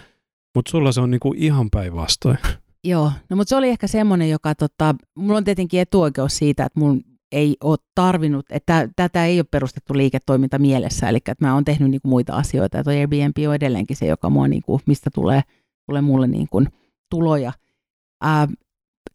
[0.55, 2.39] Mutta sulla se on niin kuin ihan päinvastoin.
[2.85, 6.81] Joo, no mutta se oli ehkä semmoinen, joka, tota, mulla on tietenkin etuoikeus siitä, että
[6.81, 7.03] mun
[7.33, 11.91] ei ole tarvinnut, että tätä ei ole perustettu liiketoiminta mielessä, eli että mä oon tehnyt
[11.91, 15.43] niin kuin muita asioita, että Airbnb on edelleenkin se, joka mua, niin kuin, mistä tulee,
[15.87, 16.69] tulee mulle niin kuin
[17.11, 17.53] tuloja.
[18.23, 18.49] Ää,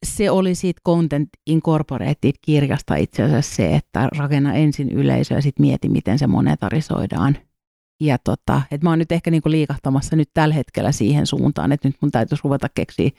[0.03, 5.89] se oli siitä Content Incorporated-kirjasta itse asiassa se, että rakenna ensin yleisö ja sitten mieti,
[5.89, 7.37] miten se monetarisoidaan.
[8.01, 11.87] Ja tota, että mä oon nyt ehkä niinku liikahtamassa nyt tällä hetkellä siihen suuntaan, että
[11.87, 13.09] nyt mun täytyisi ruveta keksiä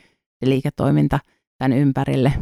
[0.45, 1.19] se liiketoiminta
[1.59, 2.33] tämän ympärille.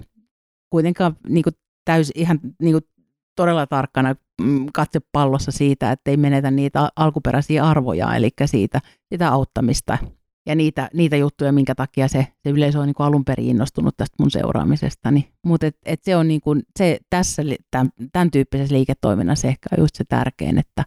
[0.71, 1.51] Kuitenkaan niinku
[1.85, 2.89] täys, ihan niinku
[3.37, 8.81] todella tarkkana mm, katsepallossa siitä, että ei menetä niitä alkuperäisiä arvoja, eli siitä
[9.13, 9.99] sitä auttamista
[10.47, 13.97] ja niitä, niitä juttuja, minkä takia se, se yleisö on niin kuin alun perin innostunut
[13.97, 15.09] tästä mun seuraamisesta.
[15.47, 19.83] Mutta et, et se on niin kuin, se, tässä tämän, tämän tyyppisessä liiketoiminnassa ehkä on
[19.83, 20.85] just se tärkein, että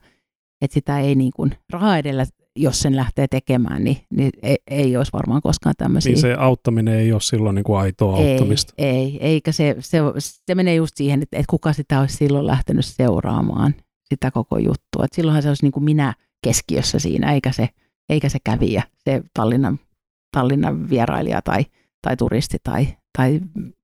[0.61, 4.97] et sitä ei niin kuin raha edellä, jos sen lähtee tekemään, niin, niin ei, ei
[4.97, 6.11] olisi varmaan koskaan tämmöisiä.
[6.11, 8.73] Niin se auttaminen ei ole silloin niin kuin aitoa ei, auttamista.
[8.77, 12.85] Ei, eikä se, se, se menee just siihen, että, että kuka sitä olisi silloin lähtenyt
[12.85, 13.75] seuraamaan,
[14.09, 15.05] sitä koko juttua.
[15.05, 16.13] Et silloinhan se olisi niin kuin minä
[16.43, 17.69] keskiössä siinä, eikä se–
[18.09, 19.79] eikä se kävijä, se Tallinnan,
[20.37, 21.65] Tallinnan vierailija tai,
[22.01, 22.87] tai turisti tai,
[23.17, 23.39] tai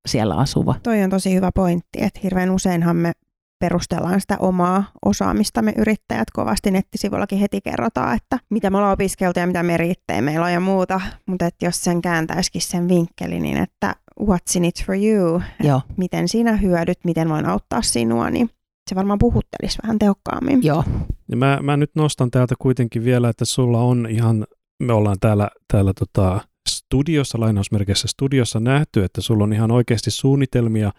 [0.08, 0.76] siellä asuva.
[0.84, 3.12] Toi on tosi hyvä pointti, että hirveän useinhan me
[3.60, 9.48] perustellaan sitä omaa osaamistamme yrittäjät kovasti nettisivuillakin heti kerrotaan, että mitä me ollaan opiskeltu ja
[9.48, 13.96] mitä merittejä meillä on ja muuta, mutta että jos sen kääntäisikin sen vinkkeli, niin että
[14.22, 15.82] what's in it for you, Joo.
[15.98, 18.50] miten sinä hyödyt, miten voin auttaa sinua, niin
[18.90, 20.64] se varmaan puhuttelisi vähän tehokkaammin.
[20.64, 20.84] Joo.
[21.32, 24.48] Ja mä, mä nyt nostan täältä kuitenkin vielä, että sulla on ihan,
[24.84, 30.92] me ollaan täällä, täällä tota studiossa, lainausmerkeissä studiossa nähty, että sulla on ihan oikeasti suunnitelmia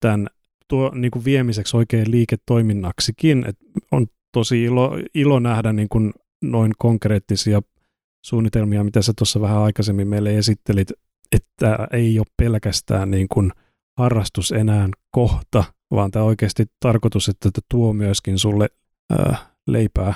[0.00, 0.26] tämän
[0.68, 3.44] tuo, niin kuin viemiseksi oikein liiketoiminnaksikin.
[3.48, 3.56] Et
[3.92, 7.60] on tosi ilo, ilo nähdä niin kuin noin konkreettisia
[8.26, 10.92] suunnitelmia, mitä sä tuossa vähän aikaisemmin meille esittelit,
[11.32, 13.52] että ei ole pelkästään niin kuin
[13.98, 18.68] harrastus enää kohta, vaan tämä oikeasti tarkoitus, että tuo myöskin sulle
[19.10, 20.14] ää, leipää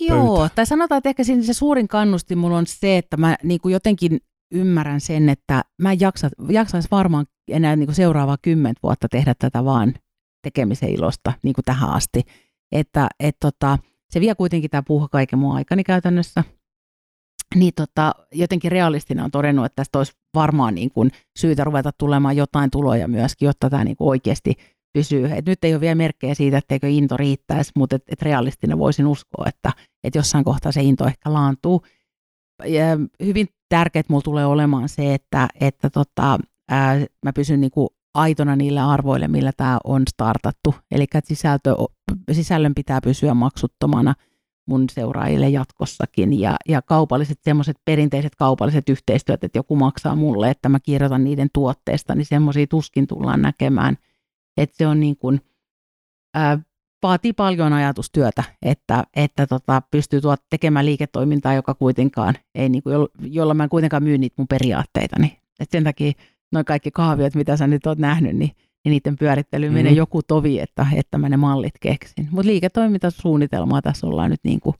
[0.00, 0.50] Joo, pöytään.
[0.54, 3.72] tai sanotaan, että ehkä siinä se suurin kannusti mulla on se, että mä niin kuin
[3.72, 4.20] jotenkin
[4.52, 9.34] ymmärrän sen, että mä en jaksa, jaksaisi varmaan enää niin kuin seuraavaa kymmentä vuotta tehdä
[9.34, 9.94] tätä vaan
[10.42, 12.22] tekemisen ilosta niin kuin tähän asti.
[12.72, 13.78] Että et tota,
[14.10, 16.44] se vie kuitenkin tämä puuha kaiken muun aikani käytännössä.
[17.54, 22.36] Niin tota, jotenkin realistina on todennut, että tästä olisi varmaan niin kuin syytä ruveta tulemaan
[22.36, 24.54] jotain tuloja myöskin, jotta tämä niin kuin oikeasti
[24.92, 25.30] pysyy.
[25.32, 29.06] Et nyt ei ole vielä merkkejä siitä, etteikö into riittäisi, mutta et, et realistina voisin
[29.06, 29.72] uskoa, että
[30.04, 31.82] et jossain kohtaa se into ehkä laantuu.
[32.64, 32.84] Ja
[33.24, 38.80] hyvin tärkeää mulla tulee olemaan se, että, että tota, ää, mä pysyn niinku aitona niille
[38.80, 40.74] arvoille, millä tämä on startattu.
[40.90, 41.74] Eli sisältö,
[42.32, 44.14] sisällön pitää pysyä maksuttomana
[44.66, 46.40] mun seuraajille jatkossakin.
[46.40, 51.48] Ja, ja kaupalliset, semmoiset perinteiset kaupalliset yhteistyöt, että joku maksaa mulle, että mä kirjoitan niiden
[51.54, 53.96] tuotteista, niin semmoisia tuskin tullaan näkemään–
[54.62, 55.40] että se on niin kuin,
[56.34, 56.58] ää,
[57.02, 62.94] vaatii paljon ajatustyötä, että, että tota, pystyy tuot tekemään liiketoimintaa, joka kuitenkaan ei, niin kuin,
[63.20, 65.38] jolla mä en kuitenkaan myy niitä mun periaatteitani.
[65.60, 66.12] Et sen takia
[66.52, 68.50] noin kaikki kahviot, mitä sä nyt oot nähnyt, niin,
[68.84, 69.84] niin niiden pyörittelyyn mm-hmm.
[69.84, 72.28] menee joku tovi, että, että mä ne mallit keksin.
[72.30, 74.76] Mutta liiketoimintasuunnitelmaa tässä ollaan nyt niin kuin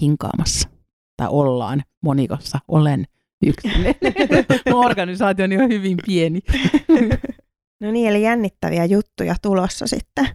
[0.00, 0.68] hinkaamassa.
[1.16, 2.58] Tai ollaan monikossa.
[2.68, 3.04] Olen
[3.46, 3.72] yksin.
[4.74, 6.40] Organisaatio on hyvin pieni.
[7.80, 10.28] No niin, eli jännittäviä juttuja tulossa sitten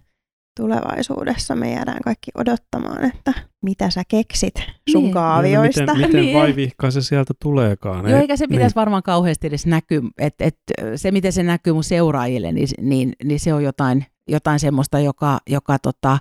[0.60, 1.56] tulevaisuudessa.
[1.56, 4.56] Me jäädään kaikki odottamaan, että mitä sä keksit
[4.92, 5.14] sun niin.
[5.14, 5.82] kaavioista.
[5.82, 6.40] Miten, miten niin.
[6.40, 8.10] vaivihkaa se sieltä tuleekaan.
[8.10, 8.82] Joo, eikä se pitäisi niin.
[8.82, 10.02] varmaan kauheasti edes näkyä.
[10.18, 10.58] että et,
[10.96, 15.40] se, miten se näkyy mun seuraajille, niin, niin, niin se on jotain, jotain semmoista, joka,
[15.50, 16.18] joka tota,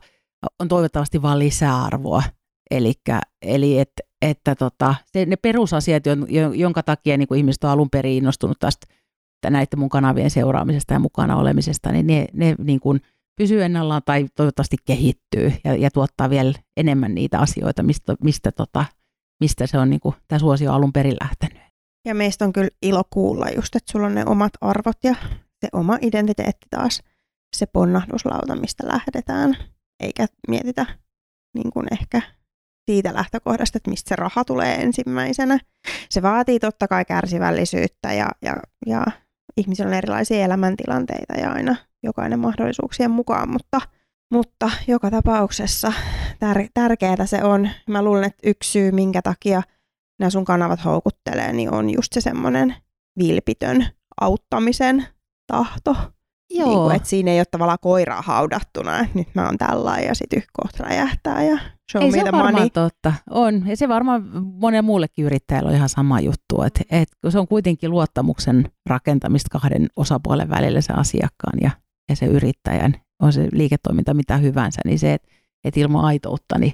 [0.58, 2.22] on toivottavasti vain lisäarvoa.
[2.70, 6.02] Elikkä, eli että että tota, se, ne perusasiat,
[6.54, 8.86] jonka takia niin kuin ihmiset on alun perin innostunut tästä
[9.50, 13.00] näiden mun kanavien seuraamisesta ja mukana olemisesta, niin ne, ne niin kuin
[13.36, 18.84] pysyy ennallaan tai toivottavasti kehittyy ja, ja tuottaa vielä enemmän niitä asioita, mistä, mistä, tota,
[19.40, 21.62] mistä se on niin kuin, tämä suosio alun perin lähtenyt.
[22.06, 25.14] Ja meistä on kyllä ilo kuulla just, että sulla on ne omat arvot ja
[25.60, 27.02] se oma identiteetti taas,
[27.56, 29.56] se ponnahduslauta, mistä lähdetään,
[30.00, 30.86] eikä mietitä
[31.54, 32.22] niin kuin ehkä
[32.90, 35.58] siitä lähtökohdasta, että mistä se raha tulee ensimmäisenä.
[36.10, 39.04] Se vaatii totta kai kärsivällisyyttä ja, ja, ja
[39.56, 43.80] ihmisillä on erilaisia elämäntilanteita ja aina jokainen mahdollisuuksien mukaan, mutta,
[44.30, 45.92] mutta joka tapauksessa
[46.38, 47.68] tär, tärkeää se on.
[47.88, 49.62] Mä luulen, että yksi syy, minkä takia
[50.18, 52.74] nämä sun kanavat houkuttelee, niin on just se semmoinen
[53.18, 53.86] vilpitön
[54.20, 55.06] auttamisen
[55.46, 55.96] tahto.
[56.54, 56.68] Joo.
[56.68, 60.14] Niin kuin, että siinä ei ole tavallaan koiraa haudattuna, että nyt mä oon tällä ja
[60.14, 61.58] sitten kohta räjähtää ja
[61.92, 62.44] show ei me se the on money.
[62.44, 63.12] varmaan totta.
[63.30, 63.62] On.
[63.66, 66.62] Ja se varmaan monelle muullekin yrittäjällä on ihan sama juttu.
[66.62, 71.70] Että, että se on kuitenkin luottamuksen rakentamista kahden osapuolen välillä se asiakkaan ja,
[72.08, 72.94] ja se yrittäjän.
[73.22, 75.28] On se liiketoiminta mitä hyvänsä, niin se, että,
[75.64, 76.72] että ilman aitoutta, niin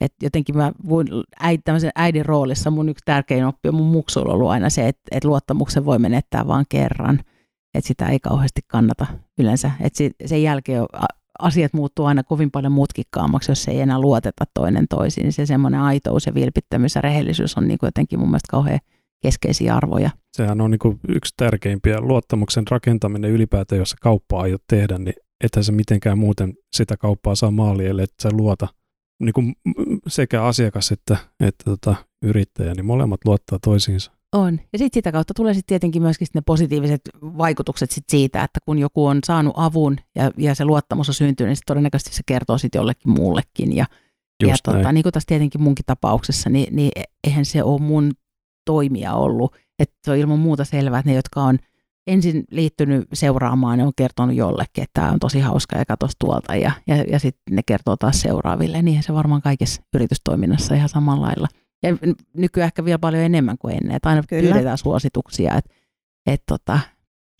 [0.00, 1.06] että jotenkin mä voin
[1.40, 5.02] äid, tämmöisen äidin roolissa mun yksi tärkein oppi on mun muksulla ollut aina se, että,
[5.10, 7.20] että luottamuksen voi menettää vain kerran.
[7.76, 9.06] Että sitä ei kauheasti kannata
[9.38, 9.70] yleensä.
[9.80, 10.82] Että sen jälkeen
[11.38, 15.32] asiat muuttuu aina kovin paljon mutkikkaammaksi, jos ei enää luoteta toinen toisiin.
[15.32, 18.80] Se semmoinen aitous ja vilpittömyys ja rehellisyys on niin jotenkin mun mielestä kauhean
[19.22, 20.10] keskeisiä arvoja.
[20.36, 25.64] Sehän on niin kuin yksi tärkeimpiä luottamuksen rakentaminen ylipäätään, jos kauppaa aiot tehdä, niin ethän
[25.64, 28.68] se mitenkään muuten sitä kauppaa saa maaliin, että sä luota
[29.20, 29.54] niin kuin
[30.06, 34.15] sekä asiakas että, että tota, yrittäjä, niin molemmat luottaa toisiinsa.
[34.32, 34.60] On.
[34.72, 38.78] Ja sitten sitä kautta tulee sitten tietenkin myöskin ne positiiviset vaikutukset sit siitä, että kun
[38.78, 42.58] joku on saanut avun ja, ja se luottamus on syntynyt, niin sit todennäköisesti se kertoo
[42.58, 43.76] sitten jollekin muullekin.
[43.76, 43.86] Ja,
[44.46, 46.90] ja tota, niin kuin tässä tietenkin munkin tapauksessa, niin, niin
[47.26, 48.12] eihän se ole mun
[48.64, 49.56] toimia ollut.
[49.78, 51.58] Että se on ilman muuta selvää, että ne, jotka on
[52.06, 56.56] ensin liittynyt seuraamaan, ne on kertonut jollekin, että tämä on tosi hauska ja katos tuolta.
[56.56, 58.82] Ja, ja, ja sitten ne kertoo taas seuraaville.
[58.82, 61.48] Niin se varmaan kaikessa yritystoiminnassa ihan samalla lailla.
[61.82, 61.96] Ja
[62.36, 64.42] nykyään ehkä vielä paljon enemmän kuin ennen, että aina Kyllä.
[64.42, 65.54] pyydetään suosituksia.
[65.54, 65.70] Että,
[66.26, 66.78] et tota,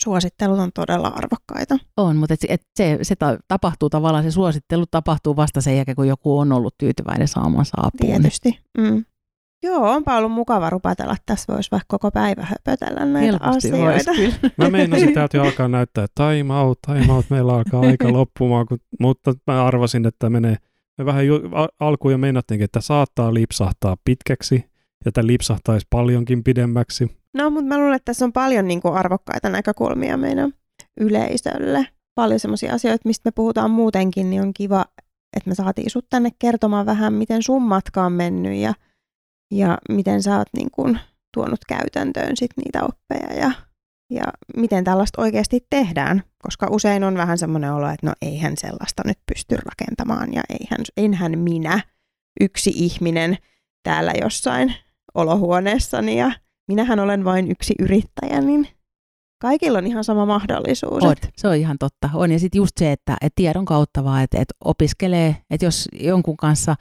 [0.00, 1.78] Suosittelut on todella arvokkaita.
[1.96, 3.14] On, mutta et, et se, se
[3.48, 8.10] tapahtuu tavallaan, se suosittelu tapahtuu vasta sen jälkeen, kun joku on ollut tyytyväinen saamansa apuun.
[8.10, 8.58] Tietysti.
[8.78, 9.04] Mm.
[9.62, 11.16] Joo, onpa ollut mukava rupatella.
[11.26, 14.10] Tässä voisi vaikka koko päivä höpötellä näitä Helposti asioita.
[14.10, 18.66] Vois, Mä meinasin täältä jo alkaa näyttää, time out, time out, meillä alkaa aika loppumaan,
[18.66, 20.56] kun, mutta mä arvasin, että menee
[20.98, 21.40] me vähän ju-
[21.80, 24.64] alkuun jo meinattiinkin, että saattaa lipsahtaa pitkäksi,
[25.04, 27.16] ja tämä lipsahtaisi paljonkin pidemmäksi.
[27.34, 30.52] No, mutta mä luulen, että tässä on paljon niin kuin arvokkaita näkökulmia meidän
[31.00, 31.86] yleisölle.
[32.14, 34.84] Paljon sellaisia asioita, mistä me puhutaan muutenkin, niin on kiva,
[35.36, 38.74] että me saatiin sut tänne kertomaan vähän, miten sun matka on mennyt ja,
[39.50, 40.98] ja miten sä oot niin kuin
[41.34, 43.52] tuonut käytäntöön sit niitä oppeja ja
[44.10, 44.24] ja
[44.56, 49.18] miten tällaista oikeasti tehdään, koska usein on vähän semmoinen olo, että no eihän sellaista nyt
[49.26, 51.80] pysty rakentamaan ja eihän, enhän minä
[52.40, 53.38] yksi ihminen
[53.82, 54.74] täällä jossain
[55.14, 56.32] olohuoneessani ja
[56.68, 58.68] minähän olen vain yksi yrittäjä, niin
[59.38, 61.04] kaikilla on ihan sama mahdollisuus.
[61.04, 62.10] On, se on ihan totta.
[62.14, 65.88] On ja sitten just se, että, että tiedon kautta vaan, että, että opiskelee, että jos
[65.92, 66.74] jonkun kanssa,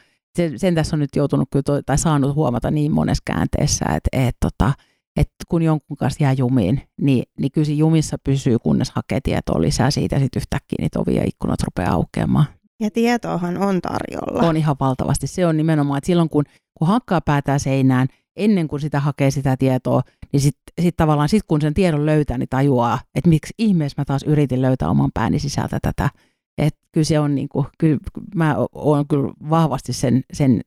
[0.58, 4.38] sen tässä on nyt joutunut kyllä tai saanut huomata niin monessa käänteessä, että, että, että
[4.40, 4.74] tota,
[5.16, 9.92] että kun jonkun kanssa jää jumiin, niin, niin kyllä jumissa pysyy, kunnes hakee tietoa lisää
[9.92, 12.46] siitä, sitten yhtäkkiä niitä ovia ja ikkunat rupeaa aukeamaan.
[12.80, 14.48] Ja tietoahan on tarjolla.
[14.48, 15.28] On ihan valtavasti.
[15.28, 19.58] Se on nimenomaan, että silloin kun, kun hakkaa päätään seinään, ennen kuin sitä hakee sitä
[19.58, 20.02] tietoa,
[20.34, 24.06] niin sitten sit tavallaan sit kun sen tiedon löytää, niin tajuaa, että miksi ihmeessä mä
[24.06, 26.10] taas yritin löytää oman pääni sisältä tätä.
[26.58, 27.98] Että kyllä se on niin kuin, kyllä
[28.36, 30.62] mä oon kyllä vahvasti sen, sen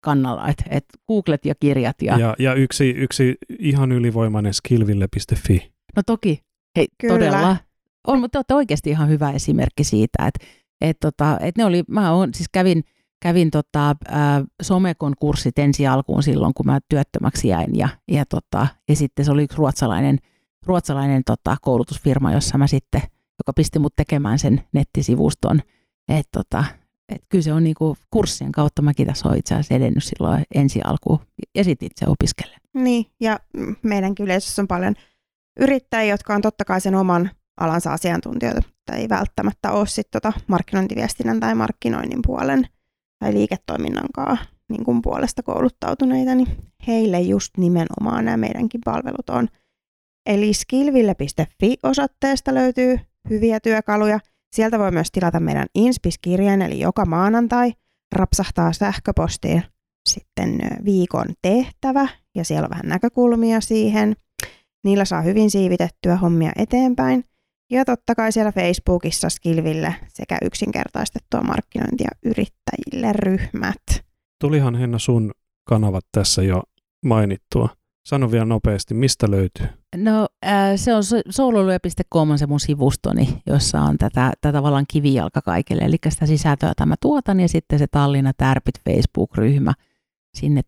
[0.00, 2.02] kannalla, että et googlet ja kirjat.
[2.02, 5.72] Ja, ja, ja yksi, yksi ihan ylivoimainen skillville.fi.
[5.96, 6.42] No toki,
[6.76, 7.14] hei, Kyllä.
[7.14, 7.56] todella.
[8.06, 10.46] On, mutta te olette oikeasti ihan hyvä esimerkki siitä, että
[10.80, 12.84] et tota, et ne oli, mä on, siis kävin,
[13.22, 13.94] kävin tota, ä,
[14.62, 19.30] Somekon kurssit ensi alkuun silloin, kun mä työttömäksi jäin ja, ja, tota, ja sitten se
[19.30, 20.18] oli yksi ruotsalainen,
[20.66, 23.00] ruotsalainen tota, koulutusfirma, jossa mä sitten,
[23.38, 25.60] joka pisti mut tekemään sen nettisivuston,
[26.08, 26.64] että tota,
[27.08, 30.80] et kyllä se on niinku kurssien kautta mäkin tässä olen itse asiassa edennyt silloin ensi
[30.84, 31.18] alkuun
[31.54, 32.60] ja sitten itse opiskelen.
[32.74, 33.40] Niin, ja
[33.82, 34.94] meidän yleisössä on paljon
[35.60, 40.40] yrittäjiä, jotka on totta kai sen oman alansa asiantuntijoita, mutta ei välttämättä ole sitten tota
[40.46, 42.68] markkinointiviestinnän tai markkinoinnin puolen
[43.18, 44.38] tai liiketoiminnankaan
[44.68, 46.48] niin kuin puolesta kouluttautuneita, niin
[46.86, 49.48] heille just nimenomaan nämä meidänkin palvelut on.
[50.26, 53.00] Eli skillville.fi-osoitteesta löytyy
[53.30, 54.20] hyviä työkaluja–
[54.52, 57.72] Sieltä voi myös tilata meidän Inspis-kirjeen, eli joka maanantai
[58.12, 59.62] rapsahtaa sähköpostiin
[60.08, 64.16] sitten viikon tehtävä, ja siellä on vähän näkökulmia siihen.
[64.84, 67.24] Niillä saa hyvin siivitettyä hommia eteenpäin.
[67.70, 73.82] Ja totta kai siellä Facebookissa Skilville sekä yksinkertaistettua markkinointia yrittäjille ryhmät.
[74.40, 75.32] Tulihan Henna sun
[75.64, 76.62] kanavat tässä jo
[77.04, 77.68] mainittua.
[78.08, 79.66] Sano vielä nopeasti, mistä löytyy?
[79.96, 85.42] No äh, se on souloluja.com on se mun sivustoni, jossa on tätä, tätä tavallaan kivijalka
[85.42, 85.82] kaikille.
[85.82, 89.72] Eli sitä sisältöä tämä tuotan ja sitten se Tallinna Tärpit Facebook-ryhmä.
[90.34, 90.60] Sinne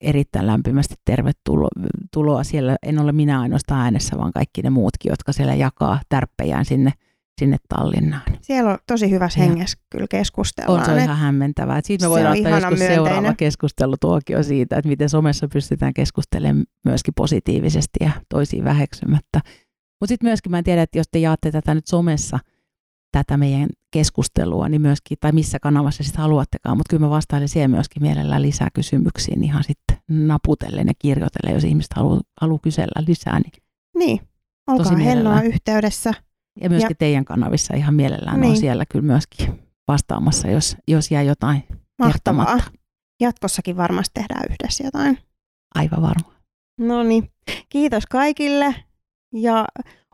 [0.00, 2.44] erittäin lämpimästi tervetuloa.
[2.44, 6.92] Siellä en ole minä ainoastaan äänessä, vaan kaikki ne muutkin, jotka siellä jakaa tärppejään sinne–
[7.38, 8.22] sinne Tallinnaan.
[8.40, 10.80] Siellä on tosi hyvässä hengessä kyllä keskustellaan.
[10.80, 11.80] On se on ihan hämmentävää.
[11.84, 13.06] Siitä me voidaan ottaa joskus myönteinen.
[13.06, 19.40] seuraava keskustelutuokio siitä, että miten somessa pystytään keskustelemaan myöskin positiivisesti ja toisiin väheksymättä.
[20.00, 22.38] Mutta sitten myöskin mä en tiedä, että jos te jaatte tätä nyt somessa,
[23.12, 27.70] tätä meidän keskustelua, niin myöskin, tai missä kanavassa sitten haluattekaan, mutta kyllä mä vastailen siihen
[27.70, 33.40] myöskin mielellään lisää kysymyksiin ihan sitten naputellen ja kirjoitellen, jos ihmiset haluaa halu kysellä lisää.
[33.40, 33.52] Niin,
[33.96, 34.20] niin.
[34.66, 36.14] olkaa Helloa yhteydessä.
[36.60, 36.96] Ja myöskin ja.
[36.98, 38.50] teidän kanavissa ihan mielellään niin.
[38.50, 41.64] on siellä kyllä myöskin vastaamassa, jos, jos jää jotain
[41.98, 42.12] Mahtavaa.
[42.12, 42.78] kertomatta.
[43.20, 45.18] Jatkossakin varmasti tehdään yhdessä jotain.
[45.74, 46.32] Aivan varma.
[46.80, 47.30] No niin,
[47.68, 48.74] kiitos kaikille
[49.34, 49.64] ja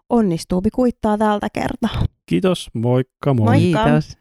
[0.08, 2.04] onnistuupi kuittaa tältä kertaa.
[2.26, 3.44] Kiitos, moikka moi.
[3.44, 3.84] Moikka.
[3.84, 4.18] Kiitos.